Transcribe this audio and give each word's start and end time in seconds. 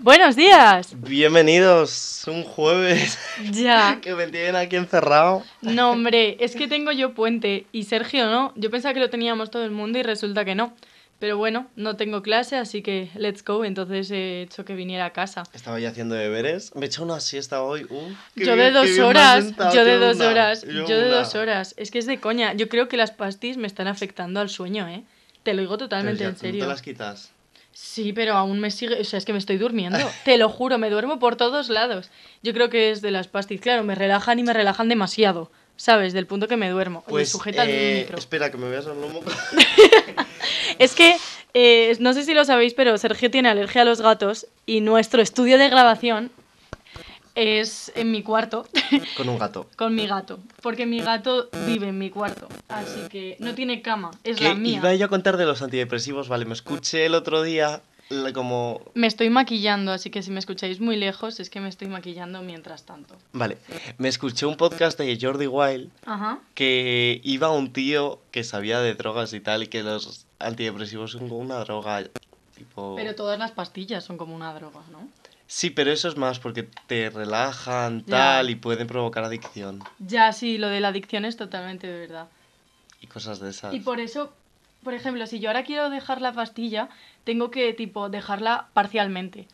Buenos 0.00 0.36
días. 0.36 0.94
Bienvenidos 1.00 2.22
un 2.28 2.44
jueves 2.44 3.18
Ya. 3.50 3.98
que 4.02 4.14
me 4.14 4.28
tienen 4.28 4.54
aquí 4.54 4.76
encerrado. 4.76 5.42
No, 5.60 5.90
hombre, 5.90 6.36
es 6.40 6.54
que 6.54 6.68
tengo 6.68 6.92
yo 6.92 7.14
puente 7.14 7.66
y 7.72 7.84
Sergio 7.84 8.26
no. 8.26 8.52
Yo 8.54 8.70
pensaba 8.70 8.94
que 8.94 9.00
lo 9.00 9.10
teníamos 9.10 9.50
todo 9.50 9.64
el 9.64 9.72
mundo 9.72 9.98
y 9.98 10.02
resulta 10.04 10.44
que 10.44 10.54
no. 10.54 10.74
Pero 11.18 11.36
bueno, 11.36 11.66
no 11.74 11.96
tengo 11.96 12.22
clase, 12.22 12.54
así 12.56 12.80
que 12.80 13.10
let's 13.16 13.44
go. 13.44 13.64
Entonces 13.64 14.08
he 14.12 14.42
hecho 14.42 14.64
que 14.64 14.74
viniera 14.76 15.06
a 15.06 15.12
casa. 15.12 15.42
Estaba 15.52 15.80
ya 15.80 15.88
haciendo 15.88 16.14
deberes. 16.14 16.76
Me 16.76 16.86
he 16.86 16.88
echado 16.88 17.04
una 17.06 17.18
siesta 17.18 17.60
hoy. 17.62 17.82
Uf, 17.90 18.16
qué 18.36 18.44
Yo 18.46 18.54
bien- 18.54 18.72
de 18.72 18.78
dos 18.78 18.98
horas, 19.00 19.46
yo 19.74 19.84
de 19.84 19.98
dos 19.98 20.20
horas, 20.20 20.62
yo 20.64 20.86
de 20.86 21.08
dos 21.08 21.34
horas. 21.34 21.74
Es 21.76 21.90
que 21.90 21.98
es 21.98 22.06
de 22.06 22.20
coña. 22.20 22.52
Yo 22.54 22.68
creo 22.68 22.86
que 22.86 22.96
las 22.96 23.10
pastis 23.10 23.56
me 23.56 23.66
están 23.66 23.88
afectando 23.88 24.38
al 24.38 24.48
sueño, 24.48 24.86
¿eh? 24.86 25.02
Te 25.42 25.54
lo 25.54 25.60
digo 25.62 25.76
totalmente 25.76 26.20
ya, 26.20 26.28
en 26.28 26.34
¿no 26.34 26.38
serio. 26.38 26.60
te 26.64 26.68
las 26.68 26.82
quitas? 26.82 27.32
Sí, 27.80 28.12
pero 28.12 28.34
aún 28.34 28.58
me 28.58 28.72
sigue, 28.72 29.00
o 29.00 29.04
sea, 29.04 29.18
es 29.18 29.24
que 29.24 29.32
me 29.32 29.38
estoy 29.38 29.56
durmiendo. 29.56 29.98
Te 30.24 30.36
lo 30.36 30.48
juro, 30.48 30.78
me 30.78 30.90
duermo 30.90 31.20
por 31.20 31.36
todos 31.36 31.68
lados. 31.68 32.10
Yo 32.42 32.52
creo 32.52 32.70
que 32.70 32.90
es 32.90 33.02
de 33.02 33.12
las 33.12 33.28
pastis. 33.28 33.60
Claro, 33.60 33.84
me 33.84 33.94
relajan 33.94 34.40
y 34.40 34.42
me 34.42 34.52
relajan 34.52 34.88
demasiado, 34.88 35.52
¿sabes? 35.76 36.12
Del 36.12 36.26
punto 36.26 36.48
que 36.48 36.56
me 36.56 36.68
duermo. 36.70 37.04
Pues, 37.06 37.28
sujeta 37.28 37.62
el 37.62 37.70
eh, 37.70 38.00
micro. 38.00 38.18
espera, 38.18 38.50
que 38.50 38.58
me 38.58 38.68
veas 38.68 38.86
el 38.86 39.00
lomo. 39.00 39.20
Es 40.80 40.94
que, 40.94 41.16
eh, 41.54 41.96
no 42.00 42.12
sé 42.14 42.24
si 42.24 42.34
lo 42.34 42.44
sabéis, 42.44 42.74
pero 42.74 42.98
Sergio 42.98 43.30
tiene 43.30 43.48
alergia 43.48 43.82
a 43.82 43.84
los 43.84 44.00
gatos 44.00 44.46
y 44.66 44.80
nuestro 44.80 45.22
estudio 45.22 45.56
de 45.56 45.68
grabación 45.68 46.30
es 47.38 47.92
en 47.94 48.10
mi 48.10 48.22
cuarto 48.22 48.66
Con 49.16 49.28
un 49.28 49.38
gato. 49.38 49.68
con 49.76 49.94
mi 49.94 50.06
gato. 50.06 50.40
Porque 50.60 50.86
mi 50.86 51.00
gato 51.00 51.48
vive 51.66 51.88
en 51.88 51.98
mi 51.98 52.10
cuarto. 52.10 52.48
Así 52.68 53.08
que 53.08 53.36
no 53.38 53.54
tiene 53.54 53.80
cama, 53.80 54.10
es 54.24 54.40
la 54.40 54.54
mía. 54.54 54.78
iba 54.78 54.94
yo 54.94 55.06
a 55.06 55.08
contar 55.08 55.36
de 55.36 55.46
los 55.46 55.62
antidepresivos, 55.62 56.28
vale, 56.28 56.44
me 56.44 56.54
escuché 56.54 57.06
el 57.06 57.14
otro 57.14 57.42
día 57.42 57.80
como... 58.34 58.80
Me 58.94 59.06
estoy 59.06 59.30
maquillando, 59.30 59.92
así 59.92 60.10
que 60.10 60.22
si 60.22 60.30
me 60.30 60.38
escucháis 60.38 60.80
muy 60.80 60.96
lejos 60.96 61.40
es 61.40 61.50
que 61.50 61.60
me 61.60 61.68
estoy 61.68 61.88
maquillando 61.88 62.42
mientras 62.42 62.84
tanto. 62.84 63.14
Vale, 63.32 63.58
me 63.98 64.08
escuché 64.08 64.46
un 64.46 64.56
podcast 64.56 64.98
de 64.98 65.18
Jordi 65.20 65.46
Wild 65.46 65.90
Ajá. 66.06 66.40
que 66.54 67.20
iba 67.22 67.50
un 67.50 67.72
tío 67.72 68.20
que 68.30 68.44
sabía 68.44 68.80
de 68.80 68.94
drogas 68.94 69.32
y 69.32 69.40
tal 69.40 69.62
y 69.62 69.66
que 69.68 69.82
los 69.82 70.26
antidepresivos 70.38 71.12
son 71.12 71.28
como 71.28 71.38
una 71.38 71.58
droga 71.60 72.04
tipo... 72.56 72.94
Pero 72.96 73.14
todas 73.14 73.38
las 73.38 73.52
pastillas 73.52 74.04
son 74.04 74.16
como 74.16 74.34
una 74.34 74.52
droga, 74.54 74.80
¿no? 74.90 75.06
Sí, 75.50 75.70
pero 75.70 75.90
eso 75.90 76.08
es 76.08 76.16
más 76.16 76.38
porque 76.38 76.62
te 76.86 77.08
relajan, 77.10 78.04
Ya. 78.06 78.36
tal, 78.36 78.50
y 78.50 78.54
pueden 78.54 78.86
provocar 78.86 79.24
adicción 79.24 79.80
Ya, 79.98 80.32
sí, 80.32 80.58
lo 80.58 80.68
de 80.68 80.80
la 80.80 80.88
adicción 80.88 81.24
es 81.24 81.36
totalmente 81.36 81.86
de 81.86 81.98
verdad. 82.00 82.28
y 83.00 83.06
cosas 83.06 83.40
de 83.40 83.50
esas. 83.50 83.74
Y 83.74 83.80
por 83.80 83.98
eso, 83.98 84.32
por 84.84 84.92
ejemplo, 84.92 85.26
si 85.26 85.40
yo 85.40 85.48
ahora 85.48 85.64
quiero 85.64 85.88
dejar 85.88 86.20
la 86.20 86.32
pastilla, 86.32 86.88
tengo 87.24 87.50
que, 87.50 87.72
tipo, 87.72 88.08
dejarla 88.10 88.68
parcialmente. 88.74 89.48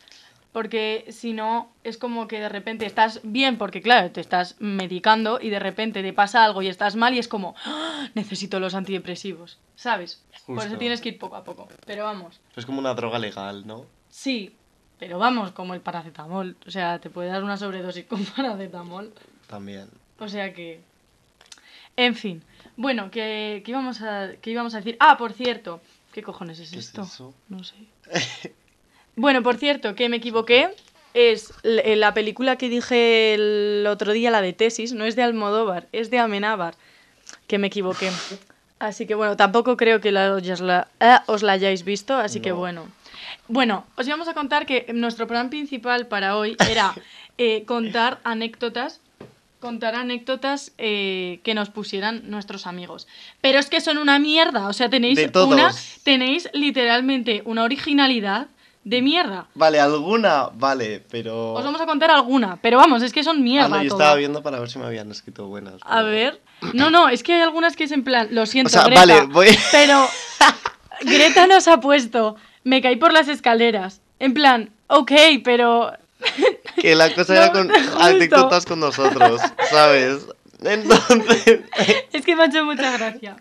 Porque 0.52 1.04
si 1.10 1.32
no, 1.32 1.72
es 1.84 1.98
como 1.98 2.26
que 2.28 2.38
de 2.40 2.48
repente 2.48 2.86
estás 2.86 3.20
bien, 3.22 3.58
porque 3.58 3.82
claro, 3.82 4.10
te 4.12 4.20
estás 4.20 4.56
medicando 4.60 5.38
y 5.40 5.50
de 5.50 5.58
repente 5.58 6.02
te 6.02 6.12
pasa 6.12 6.44
algo 6.44 6.62
y 6.62 6.68
estás 6.68 6.94
mal 6.96 7.12
y 7.14 7.18
es 7.18 7.28
como, 7.28 7.54
"Ah, 7.64 8.08
necesito 8.14 8.60
los 8.60 8.74
antidepresivos, 8.74 9.58
¿sabes? 9.76 10.24
Por 10.46 10.58
eso 10.58 10.64
Justo. 10.66 10.78
tienes 10.78 11.00
que 11.00 11.08
ir 11.10 11.18
poco 11.18 11.36
a 11.36 11.44
poco. 11.44 11.68
Pero 11.86 12.04
vamos, 12.04 12.40
Es 12.56 12.66
como 12.66 12.78
una 12.78 12.94
droga 12.94 13.18
legal, 13.18 13.66
¿no? 13.66 13.86
sí, 14.08 14.56
pero 15.04 15.18
vamos, 15.18 15.50
como 15.52 15.74
el 15.74 15.82
paracetamol. 15.82 16.56
O 16.66 16.70
sea, 16.70 16.98
te 16.98 17.10
puede 17.10 17.28
dar 17.28 17.44
una 17.44 17.58
sobredosis 17.58 18.06
con 18.06 18.24
paracetamol. 18.36 19.12
También. 19.46 19.86
O 20.18 20.26
sea 20.28 20.54
que. 20.54 20.80
En 21.94 22.14
fin. 22.14 22.42
Bueno, 22.78 23.10
¿qué, 23.10 23.60
qué 23.66 23.70
íbamos 23.70 24.00
a, 24.00 24.30
qué 24.40 24.50
íbamos 24.50 24.72
a 24.72 24.78
decir? 24.78 24.96
Ah, 25.00 25.18
por 25.18 25.34
cierto. 25.34 25.82
¿Qué 26.10 26.22
cojones 26.22 26.58
es 26.58 26.70
¿Qué 26.70 26.78
es 26.78 26.86
esto? 26.86 27.02
eso? 27.02 27.34
No 27.50 27.62
sé. 27.64 27.74
bueno, 29.16 29.42
por 29.42 29.56
cierto, 29.58 29.94
que 29.94 30.08
me 30.08 30.16
equivoqué. 30.16 30.70
Es 31.12 31.52
eh, 31.64 31.96
la 31.96 32.14
película 32.14 32.56
que 32.56 32.70
dije 32.70 33.34
el 33.34 33.86
otro 33.86 34.12
día, 34.12 34.30
la 34.30 34.40
de 34.40 34.54
Tesis, 34.54 34.94
no 34.94 35.04
es 35.04 35.16
de 35.16 35.22
Almodóvar, 35.22 35.86
es 35.92 36.10
de 36.10 36.18
Amenábar. 36.18 36.76
Que 37.46 37.58
me 37.58 37.66
equivoqué. 37.66 38.10
Así 38.78 39.06
que 39.06 39.14
bueno, 39.14 39.36
tampoco 39.36 39.76
creo 39.76 40.00
que 40.00 40.12
la, 40.12 40.32
os 40.32 40.60
la, 40.62 40.88
eh, 40.98 41.18
os 41.26 41.42
la 41.42 41.52
hayáis 41.52 41.84
visto, 41.84 42.16
así 42.16 42.40
que 42.40 42.50
No. 42.50 42.56
bueno. 42.56 42.86
Bueno, 43.48 43.84
os 43.96 44.06
íbamos 44.06 44.28
a 44.28 44.34
contar 44.34 44.66
que 44.66 44.86
nuestro 44.94 45.26
plan 45.26 45.50
principal 45.50 46.06
para 46.06 46.36
hoy 46.36 46.56
era 46.68 46.94
eh, 47.38 47.64
contar 47.64 48.20
anécdotas 48.24 49.00
contar 49.60 49.94
anécdotas 49.94 50.72
eh, 50.76 51.40
que 51.42 51.54
nos 51.54 51.70
pusieran 51.70 52.24
nuestros 52.30 52.66
amigos. 52.66 53.06
Pero 53.40 53.58
es 53.58 53.70
que 53.70 53.80
son 53.80 53.96
una 53.96 54.18
mierda, 54.18 54.68
o 54.68 54.74
sea, 54.74 54.90
tenéis 54.90 55.16
De 55.16 55.28
todos. 55.28 55.54
una 55.54 55.72
tenéis 56.02 56.50
literalmente 56.52 57.40
una 57.46 57.62
originalidad 57.62 58.48
de 58.84 59.00
mierda. 59.00 59.46
Vale, 59.54 59.80
alguna, 59.80 60.50
vale, 60.52 61.02
pero... 61.10 61.54
Os 61.54 61.64
vamos 61.64 61.80
a 61.80 61.86
contar 61.86 62.10
alguna, 62.10 62.58
pero 62.60 62.76
vamos, 62.76 63.02
es 63.02 63.12
que 63.12 63.24
son 63.24 63.42
mierda 63.42 63.64
Ah, 63.64 63.68
no, 63.70 63.82
yo 63.82 63.88
todas. 63.88 64.04
estaba 64.04 64.16
viendo 64.16 64.42
para 64.42 64.60
ver 64.60 64.68
si 64.68 64.78
me 64.78 64.84
habían 64.84 65.10
escrito 65.10 65.46
buenas. 65.46 65.80
A 65.80 66.02
ver. 66.02 66.42
No, 66.74 66.90
no, 66.90 67.08
es 67.08 67.22
que 67.22 67.32
hay 67.32 67.40
algunas 67.40 67.74
que 67.74 67.84
es 67.84 67.92
en 67.92 68.04
plan, 68.04 68.28
lo 68.32 68.44
siento, 68.44 68.68
O 68.68 68.70
sea, 68.70 68.84
Greta, 68.84 69.00
vale, 69.00 69.22
voy... 69.22 69.48
pero 69.72 70.06
Greta 71.00 71.46
nos 71.46 71.66
ha 71.68 71.80
puesto, 71.80 72.36
me 72.64 72.82
caí 72.82 72.96
por 72.96 73.12
las 73.12 73.28
escaleras. 73.28 74.00
En 74.18 74.34
plan, 74.34 74.70
ok, 74.88 75.12
pero 75.44 75.92
que 76.80 76.94
la 76.94 77.14
cosa 77.14 77.34
No, 77.34 77.40
era 77.40 77.52
con 77.52 77.70
anécdotas 78.00 78.64
con 78.64 78.80
nosotros, 78.80 79.40
¿sabes? 79.70 80.26
Entonces... 80.62 81.60
es 82.12 82.24
que 82.24 82.34
me 82.34 82.44
ha 82.44 82.46
hecho 82.46 82.64
mucha 82.64 82.96
gracia. 82.96 83.36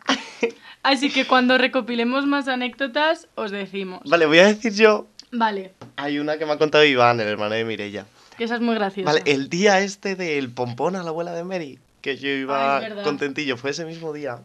Así 0.84 1.10
que 1.10 1.26
cuando 1.26 1.58
recopilemos 1.58 2.26
más 2.26 2.48
anécdotas, 2.50 3.28
os 3.36 3.52
decimos. 3.52 4.02
Vale, 4.06 4.26
voy 4.26 4.40
a 4.40 4.48
decir 4.48 4.74
yo... 4.74 5.08
Vale, 5.32 5.74
Hay 5.96 6.20
una 6.20 6.38
que 6.38 6.46
me 6.46 6.52
ha 6.52 6.58
contado 6.58 6.84
Iván, 6.84 7.20
el 7.20 7.28
hermano 7.28 7.56
de 7.56 7.66
Mirella. 7.66 8.06
que 8.38 8.44
esa 8.44 8.56
es 8.56 8.62
muy 8.62 8.76
graciosa. 8.76 9.10
Vale, 9.10 9.24
el 9.26 9.50
día 9.50 9.80
este 9.80 10.16
del 10.16 10.52
pompón 10.52 10.96
a 10.96 11.02
la 11.02 11.10
abuela 11.10 11.32
de 11.32 11.44
Mary, 11.44 11.80
que 12.02 12.18
yo 12.18 12.30
iba 12.30 12.78
Ay, 12.78 12.92
contentillo, 13.04 13.58
fue 13.58 13.72
ese 13.72 13.86
mismo 13.86 14.14
día. 14.14 14.40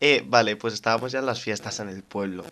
Eh, 0.00 0.22
vale, 0.26 0.54
pues 0.54 0.74
estábamos 0.74 1.10
ya 1.10 1.18
en 1.18 1.26
las 1.26 1.40
fiestas 1.40 1.80
en 1.80 1.88
el 1.88 2.02
pueblo. 2.04 2.44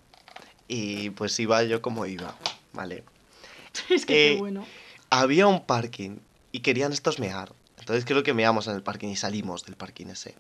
Y 0.69 1.10
pues 1.10 1.38
iba 1.38 1.62
yo 1.65 1.82
como 1.82 2.06
iba, 2.06 2.37
¿vale? 2.72 3.04
es 3.91 4.06
que 4.06 4.31
eh, 4.31 4.34
qué 4.34 4.38
bueno. 4.38 4.66
Había 5.10 5.47
un 5.47 5.65
parking 5.65 6.19
y 6.53 6.60
querían 6.60 6.93
estos 6.93 7.19
mear. 7.19 7.53
Entonces 7.78 8.04
creo 8.04 8.22
que 8.22 8.34
meamos 8.34 8.66
en 8.66 8.75
el 8.75 8.82
parking 8.82 9.09
y 9.09 9.16
salimos 9.16 9.65
del 9.65 9.77
parking 9.77 10.06
ese. 10.06 10.34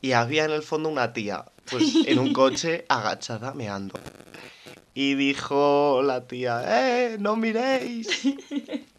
Y 0.00 0.12
había 0.12 0.44
en 0.44 0.50
el 0.50 0.62
fondo 0.62 0.88
una 0.88 1.12
tía, 1.12 1.44
pues 1.70 1.84
en 2.06 2.18
un 2.18 2.32
coche 2.32 2.84
agachada 2.88 3.54
meando. 3.54 3.98
Y 4.94 5.14
dijo 5.14 6.02
la 6.04 6.26
tía, 6.26 6.62
¡eh, 6.66 7.16
no 7.18 7.36
miréis! 7.36 8.08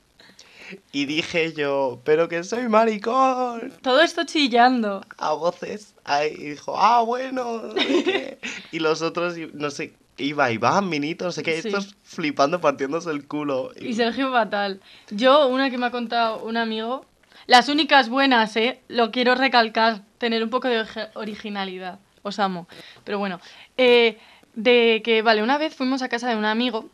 Y 0.91 1.05
dije 1.05 1.53
yo, 1.53 2.01
pero 2.03 2.27
que 2.27 2.43
soy 2.43 2.67
maricón. 2.67 3.71
Todo 3.81 4.01
esto 4.01 4.23
chillando. 4.23 5.05
A 5.17 5.33
voces. 5.33 5.93
Ahí 6.03 6.33
y 6.35 6.49
dijo, 6.51 6.75
ah, 6.77 7.01
bueno. 7.03 7.61
no 7.61 7.73
sé 7.81 8.03
qué". 8.03 8.39
Y 8.71 8.79
los 8.79 9.03
otros, 9.03 9.35
no 9.53 9.69
sé, 9.69 9.93
iba 10.17 10.51
Iván, 10.51 10.89
Minito, 10.89 11.25
no 11.25 11.31
sé 11.31 11.43
qué, 11.43 11.61
Sí. 11.61 11.67
estos 11.69 11.95
flipando, 12.03 12.61
partiéndose 12.61 13.09
el 13.11 13.27
culo. 13.27 13.71
Y 13.79 13.93
Sergio 13.93 14.31
fatal. 14.31 14.81
Yo, 15.09 15.47
una 15.47 15.69
que 15.69 15.77
me 15.77 15.87
ha 15.87 15.91
contado 15.91 16.43
un 16.43 16.57
amigo, 16.57 17.05
las 17.47 17.69
únicas 17.69 18.09
buenas, 18.09 18.55
¿eh? 18.55 18.81
Lo 18.87 19.11
quiero 19.11 19.35
recalcar, 19.35 20.01
tener 20.17 20.43
un 20.43 20.49
poco 20.49 20.67
de 20.67 20.85
originalidad. 21.15 21.99
Os 22.21 22.39
amo. 22.39 22.67
Pero 23.03 23.19
bueno, 23.19 23.39
eh, 23.77 24.17
de 24.55 25.01
que, 25.03 25.21
vale, 25.21 25.43
una 25.43 25.57
vez 25.57 25.75
fuimos 25.75 26.01
a 26.01 26.09
casa 26.09 26.29
de 26.29 26.35
un 26.37 26.45
amigo 26.45 26.89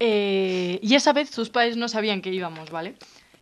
eh, 0.00 0.78
y 0.82 0.94
esa 0.94 1.12
vez 1.12 1.30
sus 1.30 1.50
padres 1.50 1.76
no 1.76 1.88
sabían 1.88 2.20
que 2.22 2.30
íbamos, 2.30 2.70
¿vale? 2.70 2.94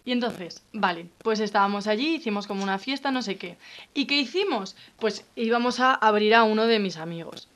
Y 0.05 0.13
entonces, 0.13 0.63
vale, 0.73 1.07
pues 1.19 1.41
estábamos 1.41 1.89
allí, 1.89 2.15
hicimos 2.15 2.47
como 2.47 2.63
una 2.63 2.79
fiesta, 2.79 3.11
no 3.11 3.23
sé 3.23 3.37
qué. 3.37 3.59
¿Y 3.93 4.07
qué 4.07 4.21
hicimos? 4.21 4.77
Pues 5.01 5.27
íbamos 5.35 5.81
a 5.81 5.93
abrir 5.95 6.35
a 6.35 6.45
uno 6.45 6.67
de 6.67 6.79
mis 6.79 6.97
amigos, 6.97 7.49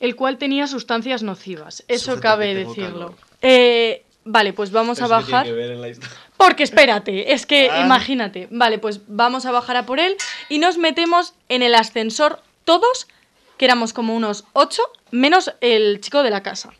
el 0.00 0.16
cual 0.16 0.38
tenía 0.38 0.66
sustancias 0.66 1.22
nocivas, 1.22 1.84
eso 1.88 2.12
Sujeta, 2.12 2.20
cabe 2.22 2.54
decirlo. 2.54 3.14
Eh, 3.42 4.04
vale, 4.24 4.52
pues 4.52 4.70
vamos 4.70 5.00
a 5.00 5.06
Eso 5.06 5.16
que 5.18 5.22
tiene 5.24 5.32
bajar. 5.32 5.46
que 5.46 5.52
ver 5.52 5.70
en 5.72 5.80
la 5.80 5.88
historia. 5.88 6.16
Porque 6.36 6.62
espérate, 6.62 7.32
es 7.32 7.46
que 7.46 7.68
Ah. 7.70 7.80
imagínate. 7.84 8.46
Vale, 8.50 8.78
pues 8.78 9.00
vamos 9.08 9.44
a 9.46 9.50
bajar 9.50 9.76
a 9.76 9.86
por 9.86 9.98
él 9.98 10.16
y 10.48 10.58
nos 10.58 10.78
metemos 10.78 11.34
en 11.48 11.62
el 11.62 11.74
ascensor 11.74 12.40
todos, 12.64 13.08
que 13.56 13.64
éramos 13.64 13.92
como 13.92 14.14
unos 14.14 14.44
ocho, 14.52 14.82
menos 15.10 15.52
el 15.60 16.00
chico 16.00 16.22
de 16.22 16.30
la 16.30 16.42
casa. 16.44 16.70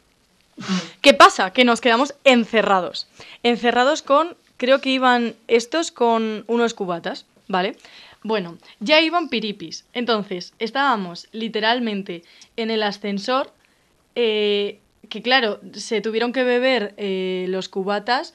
¿Qué 1.00 1.14
pasa? 1.14 1.52
Que 1.52 1.64
nos 1.64 1.80
quedamos 1.80 2.14
encerrados. 2.24 3.06
Encerrados 3.42 4.02
con, 4.02 4.36
creo 4.56 4.80
que 4.80 4.90
iban 4.90 5.34
estos 5.48 5.90
con 5.92 6.44
unos 6.48 6.74
cubatas, 6.74 7.26
¿vale? 7.48 7.76
Bueno, 8.22 8.58
ya 8.80 9.00
iban 9.00 9.28
piripis. 9.28 9.84
Entonces, 9.92 10.54
estábamos 10.58 11.28
literalmente 11.32 12.22
en 12.56 12.70
el 12.70 12.82
ascensor, 12.82 13.52
eh, 14.14 14.80
que 15.08 15.22
claro, 15.22 15.60
se 15.72 16.00
tuvieron 16.00 16.32
que 16.32 16.44
beber 16.44 16.94
eh, 16.96 17.46
los 17.48 17.68
cubatas 17.68 18.34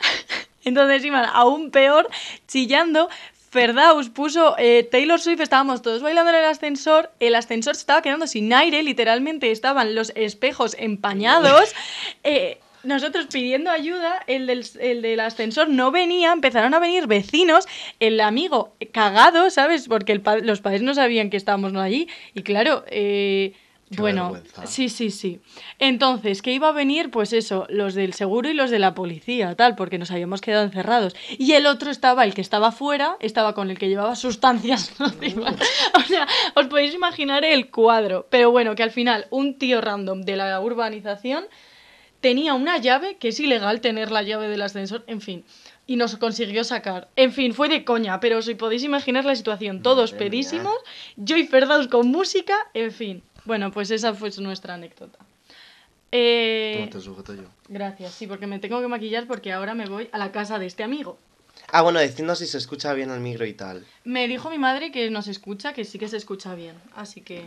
entonces 0.64 1.04
iban 1.04 1.28
aún 1.32 1.70
peor, 1.70 2.08
chillando. 2.46 3.08
Ferdaus 3.50 4.08
puso 4.10 4.56
eh, 4.58 4.82
Taylor 4.90 5.20
Swift, 5.20 5.40
estábamos 5.40 5.80
todos 5.80 6.02
bailando 6.02 6.30
en 6.32 6.38
el 6.38 6.44
ascensor, 6.44 7.12
el 7.20 7.36
ascensor 7.36 7.76
se 7.76 7.82
estaba 7.82 8.02
quedando 8.02 8.26
sin 8.26 8.52
aire, 8.52 8.82
literalmente 8.82 9.52
estaban 9.52 9.94
los 9.94 10.10
espejos 10.16 10.74
empañados. 10.76 11.72
eh, 12.24 12.58
nosotros 12.84 13.26
pidiendo 13.32 13.70
ayuda, 13.70 14.22
el 14.26 14.46
del, 14.46 14.64
el 14.80 15.02
del 15.02 15.20
ascensor 15.20 15.68
no 15.68 15.90
venía, 15.90 16.32
empezaron 16.32 16.74
a 16.74 16.78
venir 16.78 17.06
vecinos, 17.06 17.66
el 18.00 18.20
amigo 18.20 18.74
cagado, 18.92 19.50
¿sabes? 19.50 19.88
Porque 19.88 20.12
el 20.12 20.20
pa- 20.20 20.38
los 20.38 20.60
padres 20.60 20.82
no 20.82 20.94
sabían 20.94 21.30
que 21.30 21.36
estábamos 21.36 21.74
allí. 21.76 22.08
Y 22.34 22.42
claro, 22.42 22.84
eh, 22.88 23.52
bueno, 23.96 24.32
vergüenza. 24.32 24.66
sí, 24.66 24.88
sí, 24.88 25.10
sí. 25.10 25.40
Entonces, 25.78 26.42
que 26.42 26.52
iba 26.52 26.68
a 26.68 26.72
venir, 26.72 27.10
pues 27.10 27.32
eso, 27.32 27.66
los 27.68 27.94
del 27.94 28.12
seguro 28.14 28.48
y 28.48 28.54
los 28.54 28.70
de 28.70 28.78
la 28.78 28.94
policía, 28.94 29.54
tal, 29.54 29.76
porque 29.76 29.98
nos 29.98 30.10
habíamos 30.10 30.40
quedado 30.40 30.64
encerrados. 30.64 31.14
Y 31.38 31.52
el 31.52 31.66
otro 31.66 31.90
estaba, 31.90 32.24
el 32.24 32.34
que 32.34 32.40
estaba 32.40 32.72
fuera, 32.72 33.16
estaba 33.20 33.54
con 33.54 33.70
el 33.70 33.78
que 33.78 33.88
llevaba 33.88 34.16
sustancias 34.16 34.92
encima. 35.00 35.54
O 35.94 36.00
sea, 36.00 36.26
os 36.54 36.66
podéis 36.66 36.94
imaginar 36.94 37.44
el 37.44 37.70
cuadro. 37.70 38.26
Pero 38.30 38.50
bueno, 38.50 38.74
que 38.74 38.82
al 38.82 38.90
final 38.90 39.26
un 39.30 39.58
tío 39.58 39.80
random 39.80 40.22
de 40.22 40.36
la 40.36 40.60
urbanización 40.60 41.44
tenía 42.24 42.54
una 42.54 42.78
llave, 42.78 43.18
que 43.18 43.28
es 43.28 43.38
ilegal 43.38 43.82
tener 43.82 44.10
la 44.10 44.22
llave 44.22 44.48
del 44.48 44.62
ascensor, 44.62 45.04
en 45.08 45.20
fin. 45.20 45.44
Y 45.86 45.96
nos 45.96 46.16
consiguió 46.16 46.64
sacar. 46.64 47.08
En 47.16 47.32
fin, 47.32 47.52
fue 47.52 47.68
de 47.68 47.84
coña, 47.84 48.18
pero 48.18 48.40
si 48.40 48.54
podéis 48.54 48.82
imaginar 48.82 49.26
la 49.26 49.36
situación, 49.36 49.82
todos 49.82 50.12
Madre 50.12 50.24
mía. 50.24 50.30
pedísimos, 50.30 50.74
yo 51.16 51.36
y 51.36 51.46
Ferdaus 51.46 51.86
con 51.86 52.08
música, 52.08 52.54
en 52.72 52.92
fin. 52.92 53.22
Bueno, 53.44 53.70
pues 53.72 53.90
esa 53.90 54.14
fue 54.14 54.30
nuestra 54.38 54.72
anécdota. 54.72 55.18
Eh, 56.12 56.76
¿Cómo 56.78 56.92
te 56.92 57.00
sujeto 57.02 57.34
yo? 57.34 57.42
gracias, 57.68 58.14
sí, 58.14 58.26
porque 58.26 58.46
me 58.46 58.58
tengo 58.58 58.80
que 58.80 58.88
maquillar 58.88 59.26
porque 59.26 59.52
ahora 59.52 59.74
me 59.74 59.84
voy 59.84 60.08
a 60.10 60.16
la 60.16 60.32
casa 60.32 60.58
de 60.58 60.64
este 60.64 60.82
amigo. 60.82 61.18
Ah, 61.72 61.82
bueno, 61.82 61.98
decidnos 61.98 62.38
si 62.38 62.46
se 62.46 62.56
escucha 62.56 62.94
bien 62.94 63.10
el 63.10 63.20
micro 63.20 63.44
y 63.44 63.52
tal. 63.52 63.84
Me 64.04 64.26
dijo 64.28 64.48
mi 64.48 64.56
madre 64.56 64.90
que 64.90 65.10
nos 65.10 65.28
escucha, 65.28 65.74
que 65.74 65.84
sí 65.84 65.98
que 65.98 66.08
se 66.08 66.16
escucha 66.16 66.54
bien. 66.54 66.76
Así 66.96 67.20
que. 67.20 67.44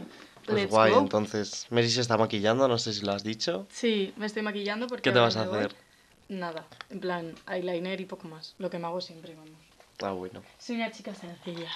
Pues 0.54 0.62
let's 0.64 0.72
guay, 0.72 0.94
go. 0.94 1.00
entonces. 1.00 1.68
Mary 1.70 1.90
se 1.90 2.02
está 2.02 2.18
maquillando, 2.18 2.68
no 2.68 2.78
sé 2.78 2.94
si 2.94 3.06
lo 3.06 3.12
has 3.12 3.24
dicho. 3.24 3.68
Sí, 3.72 4.14
me 4.18 4.26
estoy 4.26 4.42
maquillando 4.44 4.88
porque. 4.88 5.04
¿Qué 5.04 5.12
te 5.12 5.20
vas 5.20 5.36
a 5.38 5.44
me 5.44 5.48
voy. 5.50 5.58
hacer? 5.60 5.76
Nada, 6.30 6.66
en 6.90 7.00
plan 7.00 7.34
eyeliner 7.52 8.02
y 8.02 8.06
poco 8.06 8.28
más. 8.28 8.56
Lo 8.58 8.70
que 8.70 8.80
me 8.80 8.88
hago 8.88 9.00
siempre, 9.02 9.34
vamos. 9.36 9.52
Ah, 10.02 10.12
bueno. 10.12 10.42
Soy 10.60 10.76
una 10.78 10.92
chica 10.92 11.14
sencilla. 11.16 11.70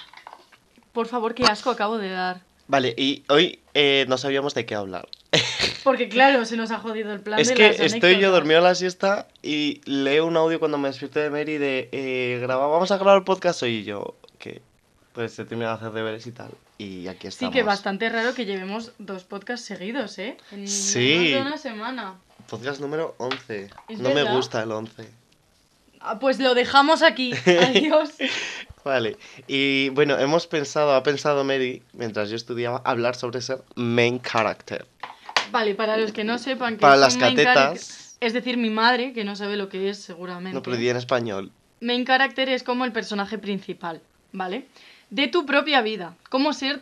Por 0.92 1.06
favor, 1.06 1.34
qué 1.34 1.44
asco 1.44 1.70
acabo 1.70 1.98
de 1.98 2.10
dar. 2.10 2.42
Vale, 2.68 2.94
y 2.96 3.24
hoy 3.28 3.58
eh, 3.74 4.04
no 4.08 4.16
sabíamos 4.18 4.54
de 4.54 4.64
qué 4.66 4.74
hablar. 4.74 5.08
Porque 5.84 6.08
claro, 6.08 6.44
se 6.44 6.56
nos 6.56 6.70
ha 6.70 6.78
jodido 6.78 7.12
el 7.12 7.20
plan 7.20 7.38
Es 7.40 7.48
de 7.48 7.54
que 7.54 7.68
las 7.70 7.80
estoy 7.80 8.18
yo 8.20 8.30
dormido 8.30 8.58
a 8.60 8.62
la 8.62 8.74
siesta 8.74 9.26
y 9.42 9.80
leo 9.84 10.26
un 10.26 10.36
audio 10.36 10.58
cuando 10.60 10.78
me 10.78 10.88
despierto 10.88 11.18
de 11.18 11.30
Mary 11.30 11.58
de 11.58 11.88
eh, 11.92 12.38
graba- 12.40 12.68
vamos 12.68 12.90
a 12.92 12.96
grabar 12.96 13.16
el 13.18 13.24
podcast 13.24 13.62
hoy 13.62 13.76
y 13.78 13.84
yo 13.84 14.14
que 14.38 14.62
pues 15.12 15.32
se 15.32 15.44
termina 15.44 15.70
de 15.70 15.74
hacer 15.76 15.90
deberes 15.92 16.26
y 16.26 16.32
tal. 16.32 16.50
Y 16.82 17.06
aquí 17.06 17.22
Sí, 17.22 17.28
estamos. 17.28 17.54
que 17.54 17.62
bastante 17.62 18.08
raro 18.08 18.34
que 18.34 18.44
llevemos 18.44 18.90
dos 18.98 19.22
podcasts 19.22 19.64
seguidos, 19.66 20.18
¿eh? 20.18 20.36
En 20.50 20.66
Sí. 20.66 20.98
menos 20.98 21.30
de 21.32 21.40
una 21.42 21.58
semana. 21.58 22.14
Podcast 22.48 22.80
número 22.80 23.14
11. 23.18 23.70
¿Es 23.88 23.98
no 24.00 24.10
me 24.10 24.24
gusta 24.24 24.62
el 24.64 24.72
11. 24.72 25.08
Ah, 26.00 26.18
pues 26.18 26.40
lo 26.40 26.54
dejamos 26.54 27.02
aquí. 27.02 27.32
Adiós. 27.46 28.10
Vale, 28.84 29.16
y 29.46 29.90
bueno, 29.90 30.18
hemos 30.18 30.48
pensado, 30.48 30.94
ha 30.96 31.04
pensado 31.04 31.44
Mary, 31.44 31.84
mientras 31.92 32.28
yo 32.30 32.34
estudiaba, 32.34 32.82
hablar 32.84 33.14
sobre 33.14 33.40
ser 33.40 33.62
main 33.76 34.20
character. 34.20 34.84
Vale, 35.52 35.76
para 35.76 35.96
los 35.96 36.10
que 36.10 36.24
no 36.24 36.38
sepan 36.38 36.74
que 36.74 36.80
Para 36.80 36.94
es 36.94 37.00
las 37.00 37.16
main 37.16 37.36
catetas. 37.36 38.16
es 38.18 38.32
decir, 38.32 38.56
mi 38.56 38.70
madre, 38.70 39.12
que 39.12 39.22
no 39.22 39.36
sabe 39.36 39.56
lo 39.56 39.68
que 39.68 39.88
es 39.88 39.98
seguramente. 39.98 40.54
No, 40.56 40.62
pero 40.62 40.76
di 40.76 40.88
en 40.88 40.96
español. 40.96 41.52
Main 41.80 42.04
character 42.04 42.48
es 42.48 42.64
como 42.64 42.84
el 42.84 42.90
personaje 42.90 43.38
principal, 43.38 44.00
¿vale? 44.32 44.66
De 45.12 45.28
tu 45.28 45.44
propia 45.44 45.82
vida. 45.82 46.16
Cómo 46.30 46.54
ser 46.54 46.80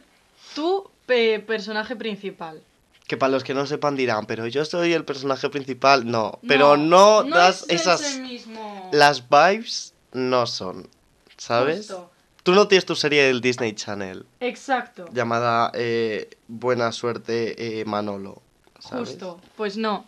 tu 0.55 0.89
eh, 1.09 1.41
personaje 1.45 1.97
principal. 1.97 2.63
Que 3.09 3.17
para 3.17 3.33
los 3.33 3.43
que 3.43 3.55
no 3.55 3.67
sepan 3.67 3.97
dirán, 3.97 4.27
pero 4.27 4.47
yo 4.47 4.65
soy 4.65 4.93
el 4.93 5.05
personaje 5.05 5.51
principal. 5.51 6.09
No, 6.09 6.39
pero 6.47 6.77
no, 6.77 7.25
das 7.25 7.65
es 7.69 7.81
esas... 7.81 8.19
mismo. 8.21 8.89
Las 8.93 9.29
vibes 9.29 9.95
no 10.13 10.47
son, 10.47 10.89
¿sabes? 11.37 11.79
Justo. 11.79 12.11
Tú 12.45 12.53
no 12.53 12.69
tienes 12.69 12.87
tu 12.87 12.95
serie 12.95 13.25
del 13.25 13.41
Disney 13.41 13.75
Channel 13.75 14.25
Exacto. 14.39 15.07
llamada 15.13 15.73
eh, 15.75 16.31
Buena 16.47 16.93
Suerte 16.93 17.81
eh, 17.81 17.85
Manolo, 17.85 18.41
¿sabes? 18.79 19.11
Justo, 19.11 19.41
pues 19.57 19.77
no. 19.77 20.07